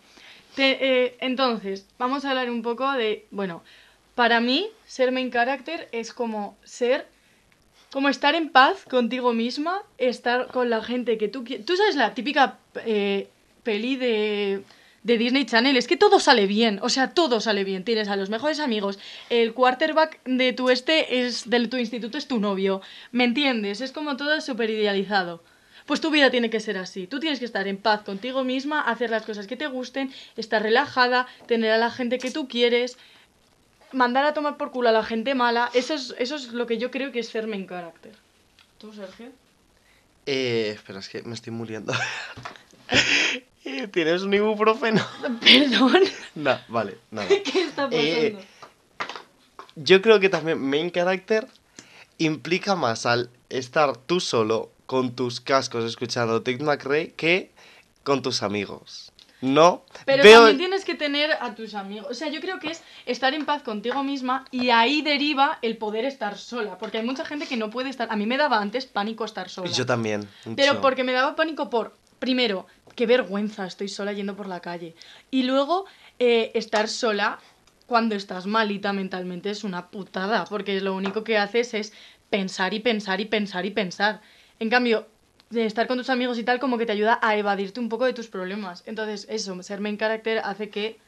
Te- 0.55 0.79
eh, 1.07 1.17
entonces, 1.21 1.87
vamos 1.99 2.25
a 2.25 2.31
hablar 2.31 2.51
un 2.51 2.63
poco 2.63 2.91
de, 2.93 3.27
bueno, 3.33 3.63
para 4.15 4.41
mí 4.41 4.69
ser 4.87 5.11
main 5.11 5.31
character 5.33 5.89
es 5.91 6.13
como 6.13 6.57
ser, 6.63 7.09
como 7.93 8.09
estar 8.09 8.35
en 8.35 8.49
paz 8.49 8.85
contigo 8.89 9.35
misma, 9.35 9.83
estar 9.99 10.49
con 10.49 10.71
la 10.71 10.83
gente 10.83 11.19
que 11.19 11.29
tú 11.29 11.45
quieres. 11.45 11.67
Tú 11.67 11.77
sabes 11.77 11.95
la 11.95 12.15
típica 12.15 12.59
eh, 12.87 13.29
peli 13.63 13.97
de, 13.97 14.63
de 15.03 15.19
Disney 15.19 15.45
Channel, 15.45 15.77
es 15.77 15.87
que 15.87 15.99
todo 15.99 16.19
sale 16.19 16.47
bien, 16.47 16.81
o 16.83 16.89
sea, 16.89 17.13
todo 17.13 17.41
sale 17.41 17.65
bien. 17.65 17.85
Tienes 17.85 18.09
a 18.09 18.17
los 18.17 18.31
mejores 18.31 18.61
amigos, 18.61 18.99
el 19.29 19.53
quarterback 19.53 20.21
de 20.25 20.55
tu 20.55 20.71
este 20.71 21.21
es 21.21 21.51
de 21.51 21.69
tu 21.69 21.77
instituto 21.77 22.17
es 22.17 22.27
tu 22.27 22.41
novio, 22.41 22.81
¿me 23.11 23.25
entiendes? 23.25 23.83
Es 23.83 23.93
como 23.93 24.17
todo 24.17 24.41
súper 24.41 24.71
idealizado. 24.71 25.43
Pues 25.85 26.01
tu 26.01 26.11
vida 26.11 26.31
tiene 26.31 26.49
que 26.49 26.61
ser 26.61 26.79
así. 26.79 27.07
Tú 27.07 27.21
tienes 27.21 27.41
que 27.41 27.45
estar 27.45 27.69
en 27.69 27.77
paz 27.77 28.03
contigo 28.03 28.45
misma, 28.45 28.81
hacer 28.81 29.11
las 29.11 29.25
cosas 29.25 29.47
que 29.47 29.57
te 29.57 29.67
gusten, 29.67 30.13
estar 30.37 30.63
relajada, 30.63 31.27
tener 31.47 31.73
a 31.73 31.79
la 31.79 31.91
gente 31.91 32.19
que 32.19 32.31
tú 32.31 32.49
quieres, 32.49 32.97
mandar 33.93 34.25
a 34.25 34.35
tomar 34.35 34.57
por 34.57 34.71
culo 34.71 34.89
a 34.89 34.93
la 34.93 35.05
gente 35.05 35.35
mala. 35.35 35.71
Eso 35.75 35.95
es, 35.95 36.15
eso 36.19 36.37
es 36.37 36.49
lo 36.53 36.67
que 36.67 36.79
yo 36.79 36.91
creo 36.91 37.13
que 37.13 37.21
es 37.21 37.29
ser 37.29 37.47
main 37.47 37.67
character. 37.67 38.13
¿Tú, 38.79 38.93
Sergio? 38.93 39.31
Eh, 40.27 40.73
espera, 40.75 40.99
es 41.01 41.09
que 41.09 41.23
me 41.23 41.35
estoy 41.35 41.53
muriendo. 41.53 41.93
Eh, 43.65 43.87
¿Tienes 43.87 44.23
un 44.23 44.35
ibuprofeno? 44.35 45.01
Perdón. 45.41 46.03
no, 46.35 46.59
vale, 46.67 46.99
nada. 47.13 47.29
¿Qué 47.45 47.63
está 47.63 47.89
pasando? 47.89 47.97
Eh, 47.97 48.37
Yo 49.77 50.03
creo 50.03 50.19
que 50.19 50.29
también 50.29 50.59
main 50.59 50.91
character 50.91 51.47
implica 52.19 52.75
más 52.75 53.07
al 53.07 53.31
estar 53.51 53.97
tú 53.97 54.19
solo 54.19 54.73
con 54.87 55.15
tus 55.15 55.41
cascos 55.41 55.85
escuchando 55.85 56.43
Tic 56.43 56.61
McRae 56.61 57.13
que 57.13 57.53
con 58.03 58.21
tus 58.21 58.43
amigos. 58.43 59.12
No, 59.43 59.85
Pero 60.07 60.23
veo 60.23 60.39
también 60.39 60.57
tienes 60.57 60.85
que 60.85 60.95
tener 60.95 61.33
a 61.33 61.55
tus 61.57 61.75
amigos. 61.75 62.07
O 62.11 62.15
sea, 62.15 62.29
yo 62.29 62.41
creo 62.41 62.61
que 62.61 62.71
es 62.71 62.83
estar 63.07 63.35
en 63.35 63.45
paz 63.45 63.63
contigo 63.63 64.05
misma 64.05 64.45
y 64.53 64.71
ahí 64.71 65.03
deriva 65.03 65.59
el 65.63 65.77
poder 65.77 66.05
estar 66.05 66.39
sola. 66.39 66.79
Porque 66.79 66.99
hay 66.99 67.05
mucha 67.05 67.25
gente 67.25 67.47
que 67.47 67.57
no 67.57 67.69
puede 67.69 67.91
estar. 67.91 68.07
A 68.11 68.17
mí 68.17 68.25
me 68.25 68.37
daba 68.37 68.61
antes 68.61 68.87
pánico 68.87 69.25
estar 69.25 69.49
sola. 69.49 69.69
yo 69.71 69.85
también. 69.85 70.29
Pero 70.55 70.81
porque 70.81 71.03
me 71.03 71.13
daba 71.13 71.35
pánico 71.35 71.69
por, 71.69 71.93
primero, 72.21 72.69
qué 72.95 73.07
vergüenza, 73.07 73.67
estoy 73.67 73.89
sola 73.89 74.13
yendo 74.13 74.37
por 74.37 74.47
la 74.47 74.61
calle. 74.61 74.95
Y 75.33 75.43
luego, 75.43 75.87
eh, 76.21 76.53
estar 76.55 76.89
sola 76.89 77.41
cuando 77.87 78.15
estás 78.15 78.47
malita 78.47 78.93
mentalmente 78.93 79.51
es 79.51 79.65
una 79.65 79.91
putada, 79.91 80.45
porque 80.45 80.81
lo 80.81 80.95
único 80.95 81.25
que 81.25 81.37
haces 81.37 81.75
es 81.75 81.93
pensar 82.31 82.75
y 82.75 82.81
pensar 82.81 83.21
y 83.21 83.25
pensar 83.25 83.67
y 83.67 83.71
pensar. 83.71 84.21
En 84.61 84.71
cambio, 84.71 85.09
de 85.53 85.67
estar 85.67 85.87
con 85.87 85.99
tus 85.99 86.11
amigos 86.11 86.39
y 86.39 86.45
tal, 86.45 86.59
como 86.59 86.79
que 86.79 86.87
te 86.87 86.93
ayuda 86.93 87.19
a 87.23 87.37
evadirte 87.37 87.79
un 87.81 87.89
poco 87.89 88.05
de 88.07 88.13
tus 88.13 88.29
problemas. 88.29 88.83
Entonces, 88.87 89.27
eso, 89.29 89.63
ser 89.63 89.81
main 89.81 89.99
character 89.99 90.41
hace 90.45 90.71
que, 90.71 90.99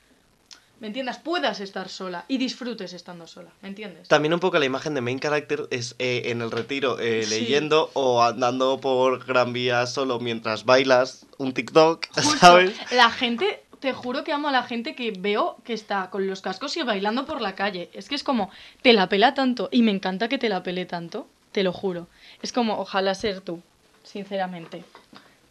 ¿me 0.80 0.88
entiendas? 0.88 1.18
Puedas 1.18 1.60
estar 1.60 1.88
sola 1.88 2.24
y 2.28 2.36
disfrutes 2.38 2.92
estando 2.92 3.26
sola, 3.26 3.50
¿me 3.62 3.68
entiendes? 3.68 4.06
También 4.08 4.34
un 4.34 4.40
poco 4.40 4.58
la 4.58 4.64
imagen 4.66 4.94
de 4.94 5.00
main 5.00 5.18
character 5.18 5.66
es 5.70 5.96
eh, 5.98 6.22
en 6.26 6.42
el 6.42 6.50
retiro 6.50 6.98
eh, 7.00 7.22
Sí. 7.24 7.30
leyendo 7.30 7.90
o 7.94 8.22
andando 8.22 8.80
por 8.80 9.24
Gran 9.24 9.52
Vía 9.52 9.86
solo 9.86 10.20
mientras 10.20 10.64
bailas 10.64 11.26
un 11.38 11.54
TikTok, 11.54 12.06
Justo. 12.14 12.36
¿sabes? 12.38 12.74
La 12.92 13.10
gente, 13.10 13.62
te 13.80 13.92
juro 13.94 14.24
que 14.24 14.32
amo 14.32 14.48
a 14.48 14.52
la 14.52 14.62
gente 14.64 14.94
que 14.94 15.10
veo 15.18 15.56
que 15.64 15.72
está 15.72 16.10
con 16.10 16.26
los 16.26 16.42
cascos 16.42 16.76
y 16.76 16.82
bailando 16.82 17.24
por 17.24 17.40
la 17.40 17.54
calle. 17.54 17.88
Es 17.94 18.08
que 18.10 18.14
es 18.14 18.22
como, 18.24 18.50
te 18.82 18.92
la 18.92 19.08
pela 19.08 19.32
tanto. 19.32 19.68
Y 19.72 19.80
me 19.82 19.90
encanta 19.90 20.28
que 20.28 20.36
te 20.38 20.48
la 20.50 20.62
pele 20.62 20.84
tanto, 20.86 21.26
te 21.52 21.62
lo 21.62 21.72
juro. 21.72 22.08
Es 22.42 22.52
como, 22.52 22.78
ojalá 22.78 23.14
ser 23.14 23.40
tú, 23.40 23.60
sinceramente. 24.04 24.84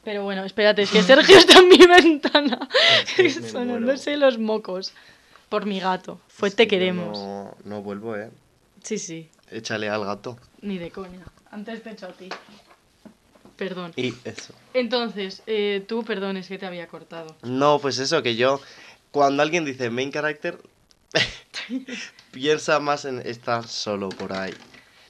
Pero 0.04 0.24
bueno, 0.24 0.44
espérate, 0.46 0.82
es 0.84 0.92
que 0.92 1.02
Sergio 1.04 1.38
está 1.38 1.60
en 1.60 1.68
mi 1.70 1.78
ventana, 1.88 2.60
Es 3.18 3.38
que 3.40 3.50
sonándose 3.50 4.16
los 4.18 4.38
mocos 4.38 4.94
por 5.50 5.66
mi 5.66 5.80
gato. 5.80 6.20
Fue 6.28 6.48
Es 6.50 6.56
te 6.56 6.68
que 6.68 6.78
queremos. 6.78 7.18
No, 7.18 7.56
no 7.66 7.82
vuelvo, 7.82 8.16
¿eh? 8.16 8.30
Sí, 8.82 8.98
sí, 8.98 9.30
Échale 9.50 9.90
al 9.90 10.04
gato. 10.06 10.38
ni 10.62 10.78
de 10.78 10.92
coña. 10.92 11.26
Antes 11.52 11.84
te 11.84 11.92
echo 11.92 12.08
a 12.08 12.12
ti. 12.14 12.30
Perdón. 13.56 13.94
Y 13.96 14.14
eso. 14.26 14.54
Entonces, 14.74 15.44
eh, 15.46 15.86
tú, 15.88 16.04
perdón, 16.04 16.38
es 16.38 16.48
que 16.48 16.58
te 16.58 16.66
había 16.66 16.88
cortado. 16.88 17.36
No, 17.44 17.80
pues 17.80 18.00
eso, 18.00 18.24
que 18.24 18.36
yo, 18.36 18.60
cuando 19.12 19.44
alguien 19.44 19.64
dice 19.64 19.90
main 19.90 20.12
character, 20.12 20.58
piensa 22.32 22.80
más 22.80 23.06
en 23.06 23.20
estar 23.20 23.68
solo 23.68 24.10
por 24.10 24.34
ahí. 24.34 24.54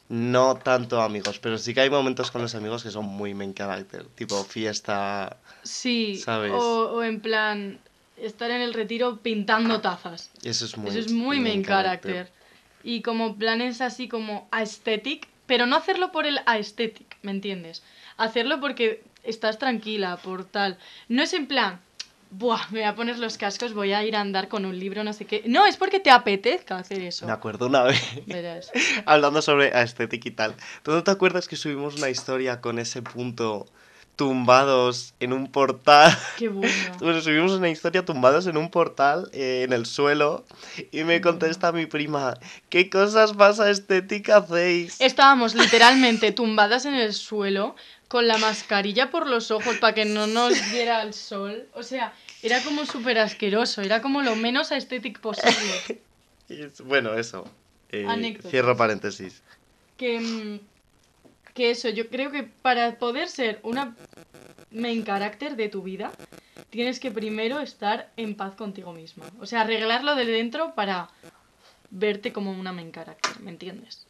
No 0.09 0.55
tanto 0.55 1.01
amigos, 1.01 1.39
pero 1.39 1.57
sí 1.57 1.73
que 1.73 1.81
hay 1.81 1.89
momentos 1.89 2.29
con 2.29 2.41
los 2.41 2.53
amigos 2.55 2.83
que 2.83 2.91
son 2.91 3.05
muy 3.05 3.33
main 3.33 3.53
character, 3.53 4.05
tipo 4.15 4.43
fiesta. 4.43 5.37
Sí, 5.63 6.17
¿Sabes? 6.17 6.51
O, 6.51 6.91
o 6.95 7.03
en 7.03 7.21
plan 7.21 7.79
estar 8.17 8.51
en 8.51 8.61
el 8.61 8.73
retiro 8.73 9.19
pintando 9.21 9.81
tazas. 9.81 10.29
Eso 10.43 10.65
es 10.65 10.77
muy, 10.77 10.89
Eso 10.89 10.99
es 10.99 11.11
muy 11.11 11.39
main 11.39 11.63
character. 11.63 12.31
Y 12.83 13.01
como 13.01 13.37
planes 13.37 13.81
así 13.81 14.07
como 14.07 14.47
aesthetic, 14.51 15.27
pero 15.45 15.65
no 15.65 15.77
hacerlo 15.77 16.11
por 16.11 16.25
el 16.25 16.39
aesthetic, 16.45 17.17
¿me 17.21 17.31
entiendes? 17.31 17.81
Hacerlo 18.17 18.59
porque 18.59 19.03
estás 19.23 19.57
tranquila, 19.57 20.17
por 20.17 20.43
tal. 20.43 20.77
No 21.07 21.23
es 21.23 21.33
en 21.33 21.47
plan, 21.47 21.81
Buah, 22.35 22.71
me 22.71 22.79
voy 22.79 22.87
a 22.87 22.95
poner 22.95 23.19
los 23.19 23.37
cascos, 23.37 23.75
voy 23.75 23.93
a 23.93 24.03
ir 24.03 24.15
a 24.15 24.21
andar 24.21 24.47
con 24.47 24.65
un 24.65 24.77
libro, 24.79 25.03
no 25.03 25.13
sé 25.13 25.25
qué. 25.25 25.43
No, 25.45 25.67
es 25.67 25.77
porque 25.77 25.99
te 25.99 26.09
apetezca 26.09 26.77
hacer 26.77 27.01
eso. 27.03 27.27
Me 27.27 27.31
acuerdo 27.31 27.67
una 27.67 27.83
vez, 27.83 28.01
Verás. 28.25 28.71
hablando 29.05 29.41
sobre 29.43 29.69
estética 29.79 30.29
y 30.29 30.31
tal. 30.31 30.55
¿Tú 30.81 30.91
no 30.91 31.03
te 31.03 31.11
acuerdas 31.11 31.47
que 31.47 31.55
subimos 31.55 31.95
una 31.95 32.09
historia 32.09 32.59
con 32.59 32.79
ese 32.79 33.03
punto 33.03 33.67
tumbados 34.15 35.13
en 35.19 35.33
un 35.33 35.51
portal? 35.51 36.17
Qué 36.37 36.49
bueno. 36.49 36.73
Bueno, 36.99 37.21
subimos 37.21 37.51
una 37.51 37.69
historia 37.69 38.05
tumbados 38.05 38.47
en 38.47 38.57
un 38.57 38.69
portal 38.69 39.29
eh, 39.33 39.63
en 39.65 39.73
el 39.73 39.85
suelo 39.85 40.45
y 40.91 41.03
me 41.03 41.21
contesta 41.21 41.71
mi 41.71 41.85
prima, 41.85 42.35
¿qué 42.69 42.89
cosas 42.89 43.35
más 43.35 43.59
estética 43.59 44.37
hacéis? 44.37 44.99
Estábamos 45.01 45.55
literalmente 45.55 46.31
tumbadas 46.31 46.85
en 46.85 46.95
el 46.95 47.13
suelo 47.13 47.75
con 48.07 48.27
la 48.27 48.37
mascarilla 48.37 49.09
por 49.09 49.27
los 49.27 49.49
ojos 49.49 49.77
para 49.77 49.95
que 49.95 50.05
no 50.05 50.27
nos 50.27 50.53
diera 50.71 51.01
el 51.01 51.13
sol. 51.13 51.67
O 51.73 51.83
sea, 51.83 52.13
era 52.43 52.61
como 52.63 52.85
súper 52.85 53.17
asqueroso, 53.17 53.81
era 53.81 54.01
como 54.01 54.21
lo 54.21 54.35
menos 54.35 54.71
estético 54.71 55.21
posible. 55.21 56.01
Bueno, 56.85 57.15
eso. 57.15 57.45
Eh, 57.89 58.37
cierro 58.49 58.75
paréntesis. 58.75 59.41
Que, 59.97 60.19
mm, 60.19 60.59
que 61.53 61.71
eso, 61.71 61.89
yo 61.89 62.09
creo 62.09 62.31
que 62.31 62.43
para 62.43 62.97
poder 62.97 63.29
ser 63.29 63.59
una 63.63 63.95
main 64.71 65.03
character 65.03 65.55
de 65.55 65.69
tu 65.69 65.83
vida, 65.83 66.11
tienes 66.69 66.99
que 66.99 67.11
primero 67.11 67.59
estar 67.59 68.11
en 68.17 68.35
paz 68.35 68.55
contigo 68.55 68.93
misma. 68.93 69.25
O 69.39 69.45
sea, 69.45 69.61
arreglarlo 69.61 70.15
de 70.15 70.25
dentro 70.25 70.73
para 70.73 71.09
verte 71.91 72.33
como 72.33 72.51
una 72.51 72.73
main 72.73 72.91
character, 72.91 73.39
¿me 73.39 73.51
entiendes? 73.51 74.05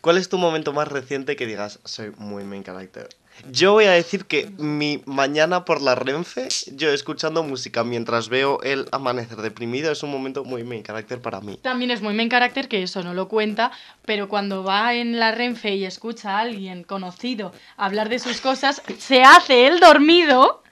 ¿Cuál 0.00 0.18
es 0.18 0.28
tu 0.28 0.38
momento 0.38 0.72
más 0.72 0.88
reciente 0.88 1.36
que 1.36 1.46
digas, 1.46 1.80
soy 1.84 2.10
muy 2.18 2.44
main 2.44 2.62
character? 2.62 3.08
Yo 3.50 3.72
voy 3.72 3.84
a 3.84 3.92
decir 3.92 4.24
que 4.24 4.50
mi 4.58 5.02
mañana 5.06 5.64
por 5.64 5.82
la 5.82 5.94
Renfe, 5.94 6.48
yo 6.72 6.90
escuchando 6.90 7.42
música 7.42 7.84
mientras 7.84 8.28
veo 8.28 8.60
el 8.62 8.88
amanecer 8.92 9.38
deprimido, 9.38 9.92
es 9.92 10.02
un 10.02 10.10
momento 10.10 10.44
muy 10.44 10.64
main 10.64 10.82
character 10.82 11.20
para 11.20 11.40
mí. 11.40 11.58
También 11.62 11.90
es 11.90 12.02
muy 12.02 12.14
main 12.14 12.28
character 12.28 12.68
que 12.68 12.82
eso 12.82 13.02
no 13.02 13.14
lo 13.14 13.28
cuenta, 13.28 13.70
pero 14.04 14.28
cuando 14.28 14.64
va 14.64 14.94
en 14.94 15.18
la 15.18 15.32
Renfe 15.32 15.74
y 15.74 15.84
escucha 15.84 16.38
a 16.38 16.40
alguien 16.40 16.82
conocido 16.82 17.52
hablar 17.76 18.08
de 18.08 18.18
sus 18.18 18.40
cosas, 18.40 18.82
se 18.98 19.22
hace 19.22 19.66
el 19.66 19.80
dormido 19.80 20.62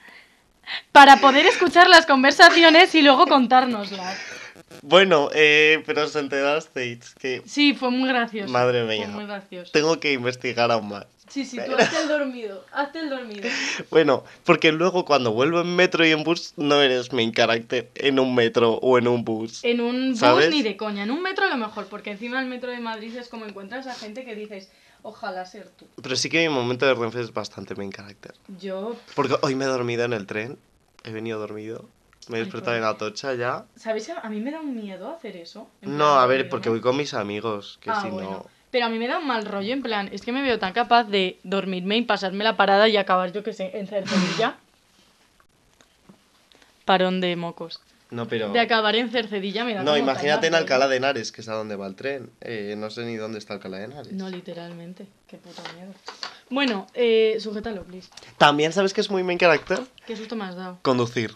para 0.93 1.19
poder 1.19 1.47
escuchar 1.47 1.89
las 1.89 2.07
conversaciones 2.07 2.95
y 2.95 3.03
luego 3.03 3.27
contárnoslas. 3.27 4.17
Bueno, 4.87 5.31
eh, 5.35 5.83
pero 5.87 6.03
os 6.05 6.15
enterasteis 6.15 7.15
que 7.15 7.43
Sí, 7.47 7.73
fue 7.73 7.91
muy 7.91 8.07
gracioso. 8.09 8.53
Madre 8.53 8.85
Fue 8.85 8.99
mía. 8.99 9.09
muy 9.09 9.25
gracioso. 9.25 9.73
tengo 9.73 9.99
que 9.99 10.13
investigar 10.13 10.71
aún 10.71 10.89
más. 10.89 11.07
Sí, 11.27 11.47
sí, 11.47 11.57
tú 11.65 11.75
hazte 11.75 12.03
el 12.03 12.09
dormido, 12.19 12.63
hazte 12.71 12.99
el 13.01 13.09
dormido. 13.09 13.49
Bueno, 13.91 14.25
porque 14.45 14.73
luego 14.73 15.07
cuando 15.07 15.33
vuelvo 15.33 15.63
en 15.63 15.75
metro 15.75 16.05
y 16.07 16.11
en 16.11 16.23
bus 16.23 16.53
no 16.59 16.83
eres 16.83 17.15
main 17.15 17.33
character 17.33 17.91
en 17.95 18.21
un 18.21 18.35
metro 18.35 18.75
o 18.75 18.99
en 18.99 19.09
un 19.09 19.25
bus. 19.25 19.65
En 19.65 19.81
un 19.81 20.11
bus 20.11 20.19
¿Sabes? 20.21 20.51
ni 20.51 20.63
de 20.63 20.77
coña, 20.77 21.05
en 21.05 21.11
un 21.11 21.23
metro 21.23 21.47
a 21.47 21.49
lo 21.49 21.57
mejor, 21.57 21.87
porque 21.87 22.11
encima 22.11 22.39
el 22.43 22.47
metro 22.47 22.71
de 22.71 22.79
Madrid 22.81 23.17
es 23.17 23.29
como 23.29 23.47
encuentras 23.47 23.87
a 23.87 23.95
gente 23.95 24.27
que 24.27 24.35
dices, 24.35 24.71
ojalá 25.01 25.47
ser 25.47 25.71
tú. 25.71 25.87
Pero 26.03 26.15
sí 26.15 26.29
que 26.29 26.47
mi 26.47 26.55
momento 26.55 26.85
de 26.85 26.93
Renfe 26.93 27.23
es 27.23 27.33
bastante 27.33 27.75
main 27.75 27.91
character. 27.91 28.35
Yo, 28.61 28.95
Porque 29.15 29.37
hoy 29.41 29.55
me 29.55 29.65
he 29.65 29.69
dormido 29.69 30.05
en 30.05 30.13
el 30.13 30.27
tren, 30.27 30.59
he 31.05 31.11
venido 31.13 31.39
dormido, 31.41 31.89
me 32.29 32.37
he 32.37 32.41
Ay, 32.41 32.45
despertado 32.45 32.77
en 32.77 32.85
Atocha 32.85 33.35
ya. 33.35 33.65
¿sabéis 33.77 34.07
que 34.07 34.13
a 34.13 34.29
mí 34.31 34.41
me 34.41 34.51
da 34.51 34.61
un 34.61 34.75
miedo 34.75 35.11
hacer 35.15 35.37
eso? 35.37 35.69
No, 35.83 36.19
a 36.19 36.27
ver, 36.27 36.49
porque 36.49 36.69
voy 36.69 36.81
con 36.81 36.97
mis 36.97 37.15
amigos, 37.15 37.79
que 37.81 37.91
Ah, 37.91 38.01
si 38.03 38.09
bueno. 38.09 38.31
no... 38.31 38.47
Pero 38.71 38.87
a 38.87 38.89
mí 38.89 38.99
me 38.99 39.07
da 39.07 39.19
un 39.19 39.27
mal 39.29 39.45
rollo, 39.47 39.73
en 39.73 39.83
plan, 39.83 40.09
es 40.13 40.23
que 40.23 40.33
me 40.33 40.43
veo 40.43 40.59
tan 40.59 40.73
capaz 40.73 41.05
de 41.05 41.39
dormirme 41.45 41.97
y 41.97 42.03
pasarme 42.03 42.43
la 42.43 42.57
parada 42.57 42.89
y 42.89 42.97
acabar, 42.97 43.31
yo 43.33 43.45
que 43.45 43.53
sé, 43.53 43.71
en 43.79 43.87
Cercedilla. 43.87 44.57
Parón 46.85 47.21
de 47.21 47.37
mocos. 47.37 47.81
No, 48.11 48.29
pero... 48.29 48.51
De 48.53 48.61
acabar 48.61 48.95
en 48.97 49.11
Cercedilla 49.11 49.65
me 49.65 49.75
da 49.75 49.83
No, 49.83 49.97
imagínate 49.97 50.47
en 50.49 50.55
Alcalá 50.55 50.87
de 50.89 50.97
Henares, 50.97 51.33
que 51.33 51.41
es 51.41 51.49
a 51.49 51.55
donde 51.55 51.77
va 51.77 51.87
el 51.87 51.95
tren. 51.97 52.31
Eh, 52.41 52.75
no 52.77 52.91
sé 52.91 53.05
ni 53.05 53.17
dónde 53.17 53.39
está 53.39 53.55
Alcalá 53.55 53.79
de 53.79 53.85
Henares. 53.85 54.13
No, 54.13 54.29
literalmente. 54.29 55.07
Qué 55.27 55.37
puta 55.39 55.63
miedo. 55.75 55.93
Bueno, 56.51 56.87
eh, 56.95 57.37
sujétalo, 57.41 57.83
please. 57.85 58.11
También, 58.39 58.73
¿sabes 58.73 58.93
que 58.93 59.01
es 59.01 59.11
muy 59.11 59.23
main 59.23 59.39
character? 59.39 59.81
Qué 60.07 60.17
susto 60.17 60.37
me 60.37 60.45
has 60.45 60.57
dado. 60.57 60.79
Conducir. 60.83 61.35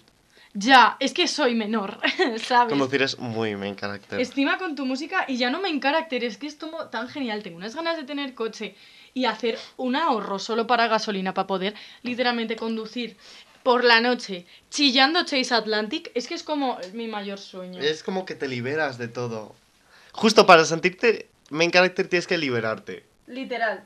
Ya, 0.54 0.96
es 0.98 1.12
que 1.12 1.28
soy 1.28 1.54
menor, 1.54 2.00
¿sabes? 2.42 2.70
Conducir 2.70 3.02
es 3.02 3.18
muy 3.18 3.54
main 3.56 3.76
character. 3.76 4.18
Estima 4.20 4.58
con 4.58 4.74
tu 4.74 4.86
música 4.86 5.24
y 5.28 5.36
ya 5.36 5.50
no 5.50 5.60
me 5.60 5.68
en 5.68 5.80
carácter, 5.80 6.24
es 6.24 6.38
que 6.38 6.46
es 6.46 6.54
como 6.54 6.86
tan 6.86 7.08
genial. 7.08 7.42
Tengo 7.42 7.58
unas 7.58 7.74
ganas 7.74 7.96
de 7.96 8.04
tener 8.04 8.34
coche 8.34 8.74
y 9.14 9.26
hacer 9.26 9.58
un 9.76 9.96
ahorro 9.96 10.38
solo 10.38 10.66
para 10.66 10.88
gasolina 10.88 11.34
para 11.34 11.46
poder 11.46 11.74
literalmente 12.02 12.56
conducir 12.56 13.16
por 13.62 13.84
la 13.84 14.00
noche 14.00 14.46
chillando 14.70 15.24
Chase 15.24 15.54
Atlantic. 15.54 16.10
Es 16.14 16.26
que 16.26 16.34
es 16.34 16.42
como 16.42 16.78
mi 16.94 17.08
mayor 17.08 17.38
sueño. 17.38 17.80
Es 17.80 18.02
como 18.02 18.24
que 18.24 18.34
te 18.34 18.48
liberas 18.48 18.96
de 18.96 19.08
todo. 19.08 19.54
Justo 20.12 20.46
para 20.46 20.64
sentirte 20.64 21.28
main 21.50 21.70
character 21.70 22.08
tienes 22.08 22.26
que 22.26 22.38
liberarte. 22.38 23.04
Literal. 23.26 23.84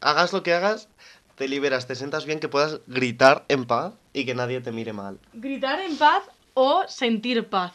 Hagas 0.00 0.32
lo 0.32 0.42
que 0.42 0.52
hagas, 0.52 0.88
te 1.36 1.48
liberas, 1.48 1.86
te 1.86 1.94
sientas 1.94 2.26
bien 2.26 2.40
que 2.40 2.48
puedas 2.48 2.80
gritar 2.86 3.44
en 3.48 3.66
paz 3.66 3.94
y 4.12 4.24
que 4.24 4.34
nadie 4.34 4.60
te 4.60 4.72
mire 4.72 4.92
mal. 4.92 5.18
Gritar 5.32 5.80
en 5.80 5.96
paz 5.96 6.22
o 6.54 6.84
sentir 6.88 7.48
paz. 7.48 7.72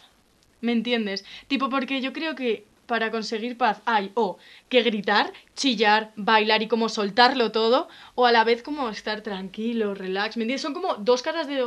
¿Me 0.62 0.72
entiendes? 0.72 1.25
Tipo, 1.48 1.70
porque 1.70 2.01
yo 2.01 2.13
creo 2.13 2.36
que 2.36 2.66
para 2.86 3.12
conseguir 3.12 3.56
paz 3.58 3.82
hay 3.86 4.12
o 4.16 4.39
que 4.68 4.82
gritar, 4.82 5.32
chillar, 5.56 6.12
bailar 6.16 6.63
y 6.63 6.68
como 6.68 6.89
soltarlo 6.89 7.51
todo, 7.51 7.88
o 8.16 8.25
a 8.25 8.32
la 8.32 8.44
vez 8.44 8.63
como 8.63 8.89
estar 8.89 9.22
tranquilo, 9.22 9.94
relax. 9.94 10.38
¿Me 10.38 10.44
entiendes? 10.44 10.63
Son 10.63 10.74
como 10.74 10.96
dos 10.96 11.22
caras 11.22 11.48
de, 11.48 11.63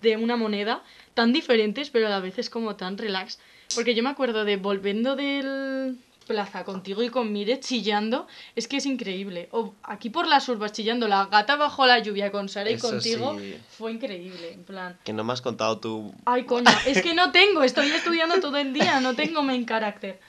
de 0.00 0.16
una 0.16 0.36
moneda 0.36 0.82
tan 1.14 1.32
diferentes, 1.32 1.90
pero 1.90 2.06
a 2.06 2.10
la 2.10 2.20
vez 2.20 2.38
es 2.38 2.50
como 2.50 2.76
tan 2.76 2.98
relax. 2.98 3.38
Porque 3.74 3.94
yo 3.94 4.02
me 4.02 4.10
acuerdo 4.10 4.44
de 4.44 4.56
volviendo 4.56 5.16
del 5.16 5.98
plaza 6.30 6.62
contigo 6.64 7.02
y 7.02 7.10
con 7.10 7.32
Mire 7.32 7.58
chillando, 7.58 8.28
es 8.54 8.68
que 8.68 8.76
es 8.76 8.86
increíble. 8.86 9.48
O 9.50 9.74
aquí 9.82 10.10
por 10.10 10.28
las 10.28 10.48
urbas 10.48 10.70
chillando, 10.70 11.08
la 11.08 11.26
gata 11.26 11.56
bajo 11.56 11.84
la 11.86 11.98
lluvia 11.98 12.30
con 12.30 12.48
Sara 12.48 12.70
y 12.70 12.74
Eso 12.74 12.88
contigo, 12.88 13.36
sí. 13.36 13.58
fue 13.76 13.90
increíble. 13.90 14.52
En 14.52 14.62
plan, 14.62 14.96
Que 15.02 15.12
no 15.12 15.24
me 15.24 15.32
has 15.32 15.42
contado 15.42 15.78
tú. 15.78 16.14
Ay, 16.26 16.44
coño, 16.44 16.70
es 16.86 17.02
que 17.02 17.14
no 17.14 17.32
tengo, 17.32 17.64
estoy 17.64 17.88
estudiando 17.90 18.38
todo 18.40 18.58
el 18.58 18.72
día, 18.72 19.00
no 19.00 19.16
tengo 19.16 19.42
main 19.42 19.66
character. 19.66 20.20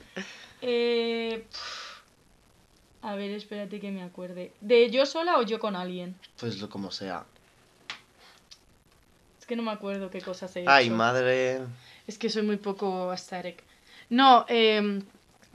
Eh, 0.63 1.45
a 3.03 3.13
ver, 3.13 3.29
espérate 3.31 3.79
que 3.79 3.91
me 3.91 4.01
acuerde. 4.01 4.53
¿De 4.59 4.89
yo 4.89 5.05
sola 5.05 5.37
o 5.37 5.43
yo 5.43 5.59
con 5.59 5.75
alguien? 5.75 6.15
Pues 6.39 6.59
lo 6.59 6.67
como 6.67 6.89
sea. 6.89 7.25
Es 9.39 9.45
que 9.45 9.55
no 9.55 9.61
me 9.61 9.71
acuerdo 9.71 10.09
qué 10.09 10.21
cosas 10.21 10.55
he 10.55 10.65
Ay, 10.67 10.87
hecho. 10.87 10.95
madre. 10.95 11.59
Es 12.07 12.17
que 12.17 12.27
soy 12.31 12.41
muy 12.41 12.57
poco 12.57 13.11
aesthetic. 13.11 13.63
No, 14.09 14.45
eh, 14.49 15.01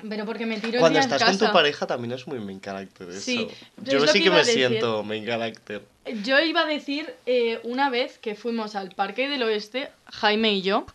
pero 0.09 0.26
porque 0.26 0.47
me 0.47 0.61
tiro 0.61 0.81
Cuando 0.81 0.99
el 0.99 1.07
día 1.07 1.17
estás 1.17 1.33
en 1.33 1.38
con 1.38 1.49
tu 1.49 1.53
pareja 1.53 1.87
también 1.87 2.12
es 2.12 2.26
muy 2.26 2.38
main 2.38 2.61
character 2.61 3.09
eso. 3.09 3.21
Sí, 3.21 3.49
es 3.83 3.91
Yo 3.91 3.99
lo 3.99 4.07
sí 4.07 4.23
que 4.23 4.31
me 4.31 4.38
decir. 4.38 4.55
siento 4.55 5.03
main 5.03 5.25
character. 5.25 5.83
Yo 6.23 6.38
iba 6.41 6.62
a 6.62 6.67
decir 6.67 7.12
eh, 7.26 7.61
una 7.65 7.91
vez 7.91 8.19
que 8.19 8.35
fuimos 8.35 8.76
al 8.76 8.91
Parque 8.91 9.29
del 9.29 9.43
Oeste, 9.43 9.91
Jaime 10.07 10.53
y 10.55 10.62
yo, 10.62 10.87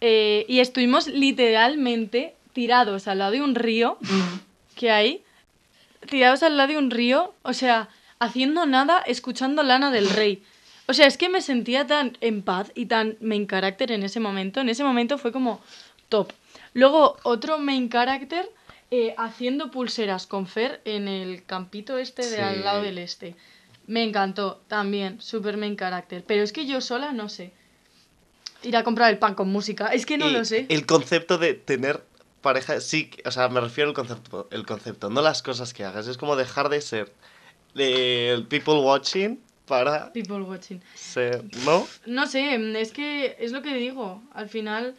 eh, 0.00 0.44
y 0.48 0.60
estuvimos 0.60 1.06
literalmente 1.06 2.34
tirados 2.52 3.08
al 3.08 3.18
lado 3.18 3.32
de 3.32 3.42
un 3.42 3.54
río 3.54 3.98
que 4.76 4.90
hay, 4.90 5.22
tirados 6.10 6.42
al 6.42 6.56
lado 6.56 6.72
de 6.72 6.78
un 6.78 6.90
río, 6.90 7.34
o 7.42 7.52
sea, 7.52 7.88
haciendo 8.18 8.66
nada, 8.66 8.98
escuchando 9.06 9.62
Lana 9.62 9.90
del 9.90 10.10
Rey. 10.10 10.42
O 10.86 10.92
sea, 10.92 11.06
es 11.06 11.16
que 11.16 11.28
me 11.28 11.40
sentía 11.40 11.86
tan 11.86 12.18
en 12.20 12.42
paz 12.42 12.70
y 12.74 12.86
tan 12.86 13.16
main 13.20 13.46
character 13.46 13.90
en 13.92 14.02
ese 14.02 14.20
momento. 14.20 14.60
En 14.60 14.68
ese 14.68 14.84
momento 14.84 15.16
fue 15.16 15.32
como 15.32 15.62
top. 16.10 16.32
Luego, 16.74 17.16
otro 17.22 17.58
main 17.58 17.88
character 17.88 18.50
eh, 18.90 19.14
haciendo 19.18 19.70
pulseras 19.70 20.26
con 20.26 20.46
Fer 20.46 20.80
en 20.84 21.08
el 21.08 21.44
campito 21.44 21.98
este 21.98 22.22
de 22.26 22.36
Sí. 22.36 22.42
al 22.42 22.62
lado 22.64 22.82
del 22.82 22.98
este. 22.98 23.34
Me 23.86 24.02
encantó 24.02 24.60
también, 24.68 25.20
super 25.20 25.56
main 25.56 25.76
character. 25.76 26.22
Pero 26.26 26.42
es 26.42 26.52
que 26.52 26.66
yo 26.66 26.80
sola 26.80 27.12
no 27.12 27.28
sé. 27.28 27.52
Ir 28.62 28.76
a 28.76 28.82
comprar 28.84 29.10
el 29.10 29.18
pan 29.18 29.34
con 29.34 29.48
música. 29.50 29.88
Es 29.88 30.06
que 30.06 30.16
no 30.18 30.28
Y 30.28 30.32
lo 30.32 30.44
sé. 30.44 30.66
El 30.68 30.86
concepto 30.86 31.38
de 31.38 31.54
tener 31.54 32.02
pareja, 32.40 32.80
sí, 32.80 33.10
o 33.24 33.30
sea, 33.30 33.48
me 33.48 33.60
refiero 33.60 33.90
al 33.90 33.94
concepto, 33.94 34.48
el 34.50 34.64
concepto, 34.66 35.10
no 35.10 35.22
las 35.22 35.42
cosas 35.42 35.72
que 35.74 35.84
hagas. 35.84 36.06
Es 36.08 36.16
como 36.16 36.36
dejar 36.36 36.68
de 36.68 36.80
ser 36.80 37.12
el 37.74 38.46
people 38.46 38.74
watching 38.80 39.40
para 39.66 40.12
People 40.12 40.42
watching. 40.42 40.82
ser, 40.94 41.42
¿no? 41.64 41.86
No 42.06 42.26
sé, 42.26 42.54
es 42.80 42.92
que 42.92 43.36
es 43.38 43.52
lo 43.52 43.62
que 43.62 43.74
digo. 43.74 44.22
Al 44.34 44.48
final, 44.48 44.94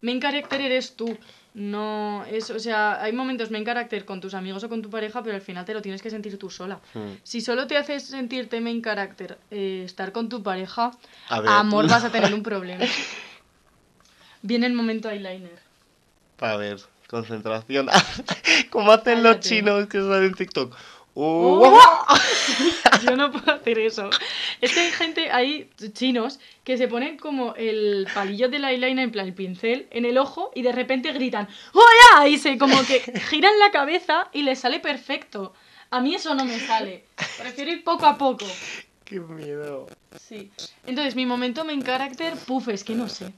main 0.00 0.20
character 0.20 0.60
eres 0.60 0.94
tú. 0.94 1.16
No 1.54 2.24
es, 2.30 2.50
o 2.50 2.58
sea, 2.60 3.02
hay 3.02 3.12
momentos 3.12 3.50
main 3.50 3.64
character 3.64 4.04
con 4.04 4.20
tus 4.20 4.34
amigos 4.34 4.62
o 4.62 4.68
con 4.68 4.80
tu 4.80 4.90
pareja, 4.90 5.22
pero 5.22 5.34
al 5.34 5.40
final 5.40 5.64
te 5.64 5.74
lo 5.74 5.82
tienes 5.82 6.02
que 6.02 6.10
sentir 6.10 6.38
tú 6.38 6.50
sola. 6.50 6.78
Hmm. 6.94 7.14
Si 7.24 7.40
solo 7.40 7.66
te 7.66 7.76
haces 7.76 8.04
sentirte 8.04 8.60
main 8.60 8.80
character 8.80 9.38
eh, 9.50 9.82
estar 9.84 10.12
con 10.12 10.28
tu 10.28 10.42
pareja, 10.42 10.92
A 11.28 11.40
ver, 11.40 11.50
amor 11.50 11.88
vas 11.88 12.04
a 12.04 12.10
tener 12.10 12.32
un 12.32 12.42
problema. 12.44 12.84
Viene 14.42 14.66
el 14.66 14.74
momento 14.74 15.10
eyeliner. 15.10 15.58
A 16.40 16.56
ver, 16.56 16.78
concentración. 17.08 17.88
Como 18.70 18.92
hacen 18.92 19.22
los 19.24 19.40
chinos 19.40 19.88
que 19.88 19.98
salen 19.98 20.24
en 20.24 20.34
TikTok. 20.34 20.76
Uh, 21.20 21.76
Yo 23.02 23.16
no 23.16 23.32
puedo 23.32 23.52
hacer 23.52 23.76
eso. 23.80 24.08
Es 24.60 24.72
que 24.72 24.78
hay 24.78 24.90
gente, 24.92 25.32
hay 25.32 25.68
chinos, 25.92 26.38
que 26.62 26.76
se 26.76 26.86
ponen 26.86 27.18
como 27.18 27.56
el 27.56 28.06
palillo 28.14 28.48
del 28.48 28.64
eyeliner, 28.64 29.02
en 29.02 29.10
plan 29.10 29.26
el 29.26 29.34
pincel, 29.34 29.88
en 29.90 30.04
el 30.04 30.16
ojo 30.16 30.52
y 30.54 30.62
de 30.62 30.70
repente 30.70 31.10
gritan 31.10 31.48
¡Hola! 31.72 32.28
Y 32.28 32.38
se 32.38 32.56
como 32.56 32.80
que 32.86 33.00
giran 33.30 33.58
la 33.58 33.72
cabeza 33.72 34.28
y 34.32 34.42
les 34.42 34.60
sale 34.60 34.78
perfecto. 34.78 35.54
A 35.90 36.00
mí 36.00 36.14
eso 36.14 36.36
no 36.36 36.44
me 36.44 36.60
sale. 36.60 37.04
Prefiero 37.36 37.72
ir 37.72 37.82
poco 37.82 38.06
a 38.06 38.16
poco. 38.16 38.46
¡Qué 39.04 39.18
miedo! 39.18 39.88
Sí. 40.20 40.52
Entonces, 40.86 41.16
mi 41.16 41.26
momento 41.26 41.64
main 41.64 41.82
character, 41.82 42.34
puf, 42.46 42.68
es 42.68 42.84
que 42.84 42.94
no 42.94 43.08
sé. 43.08 43.32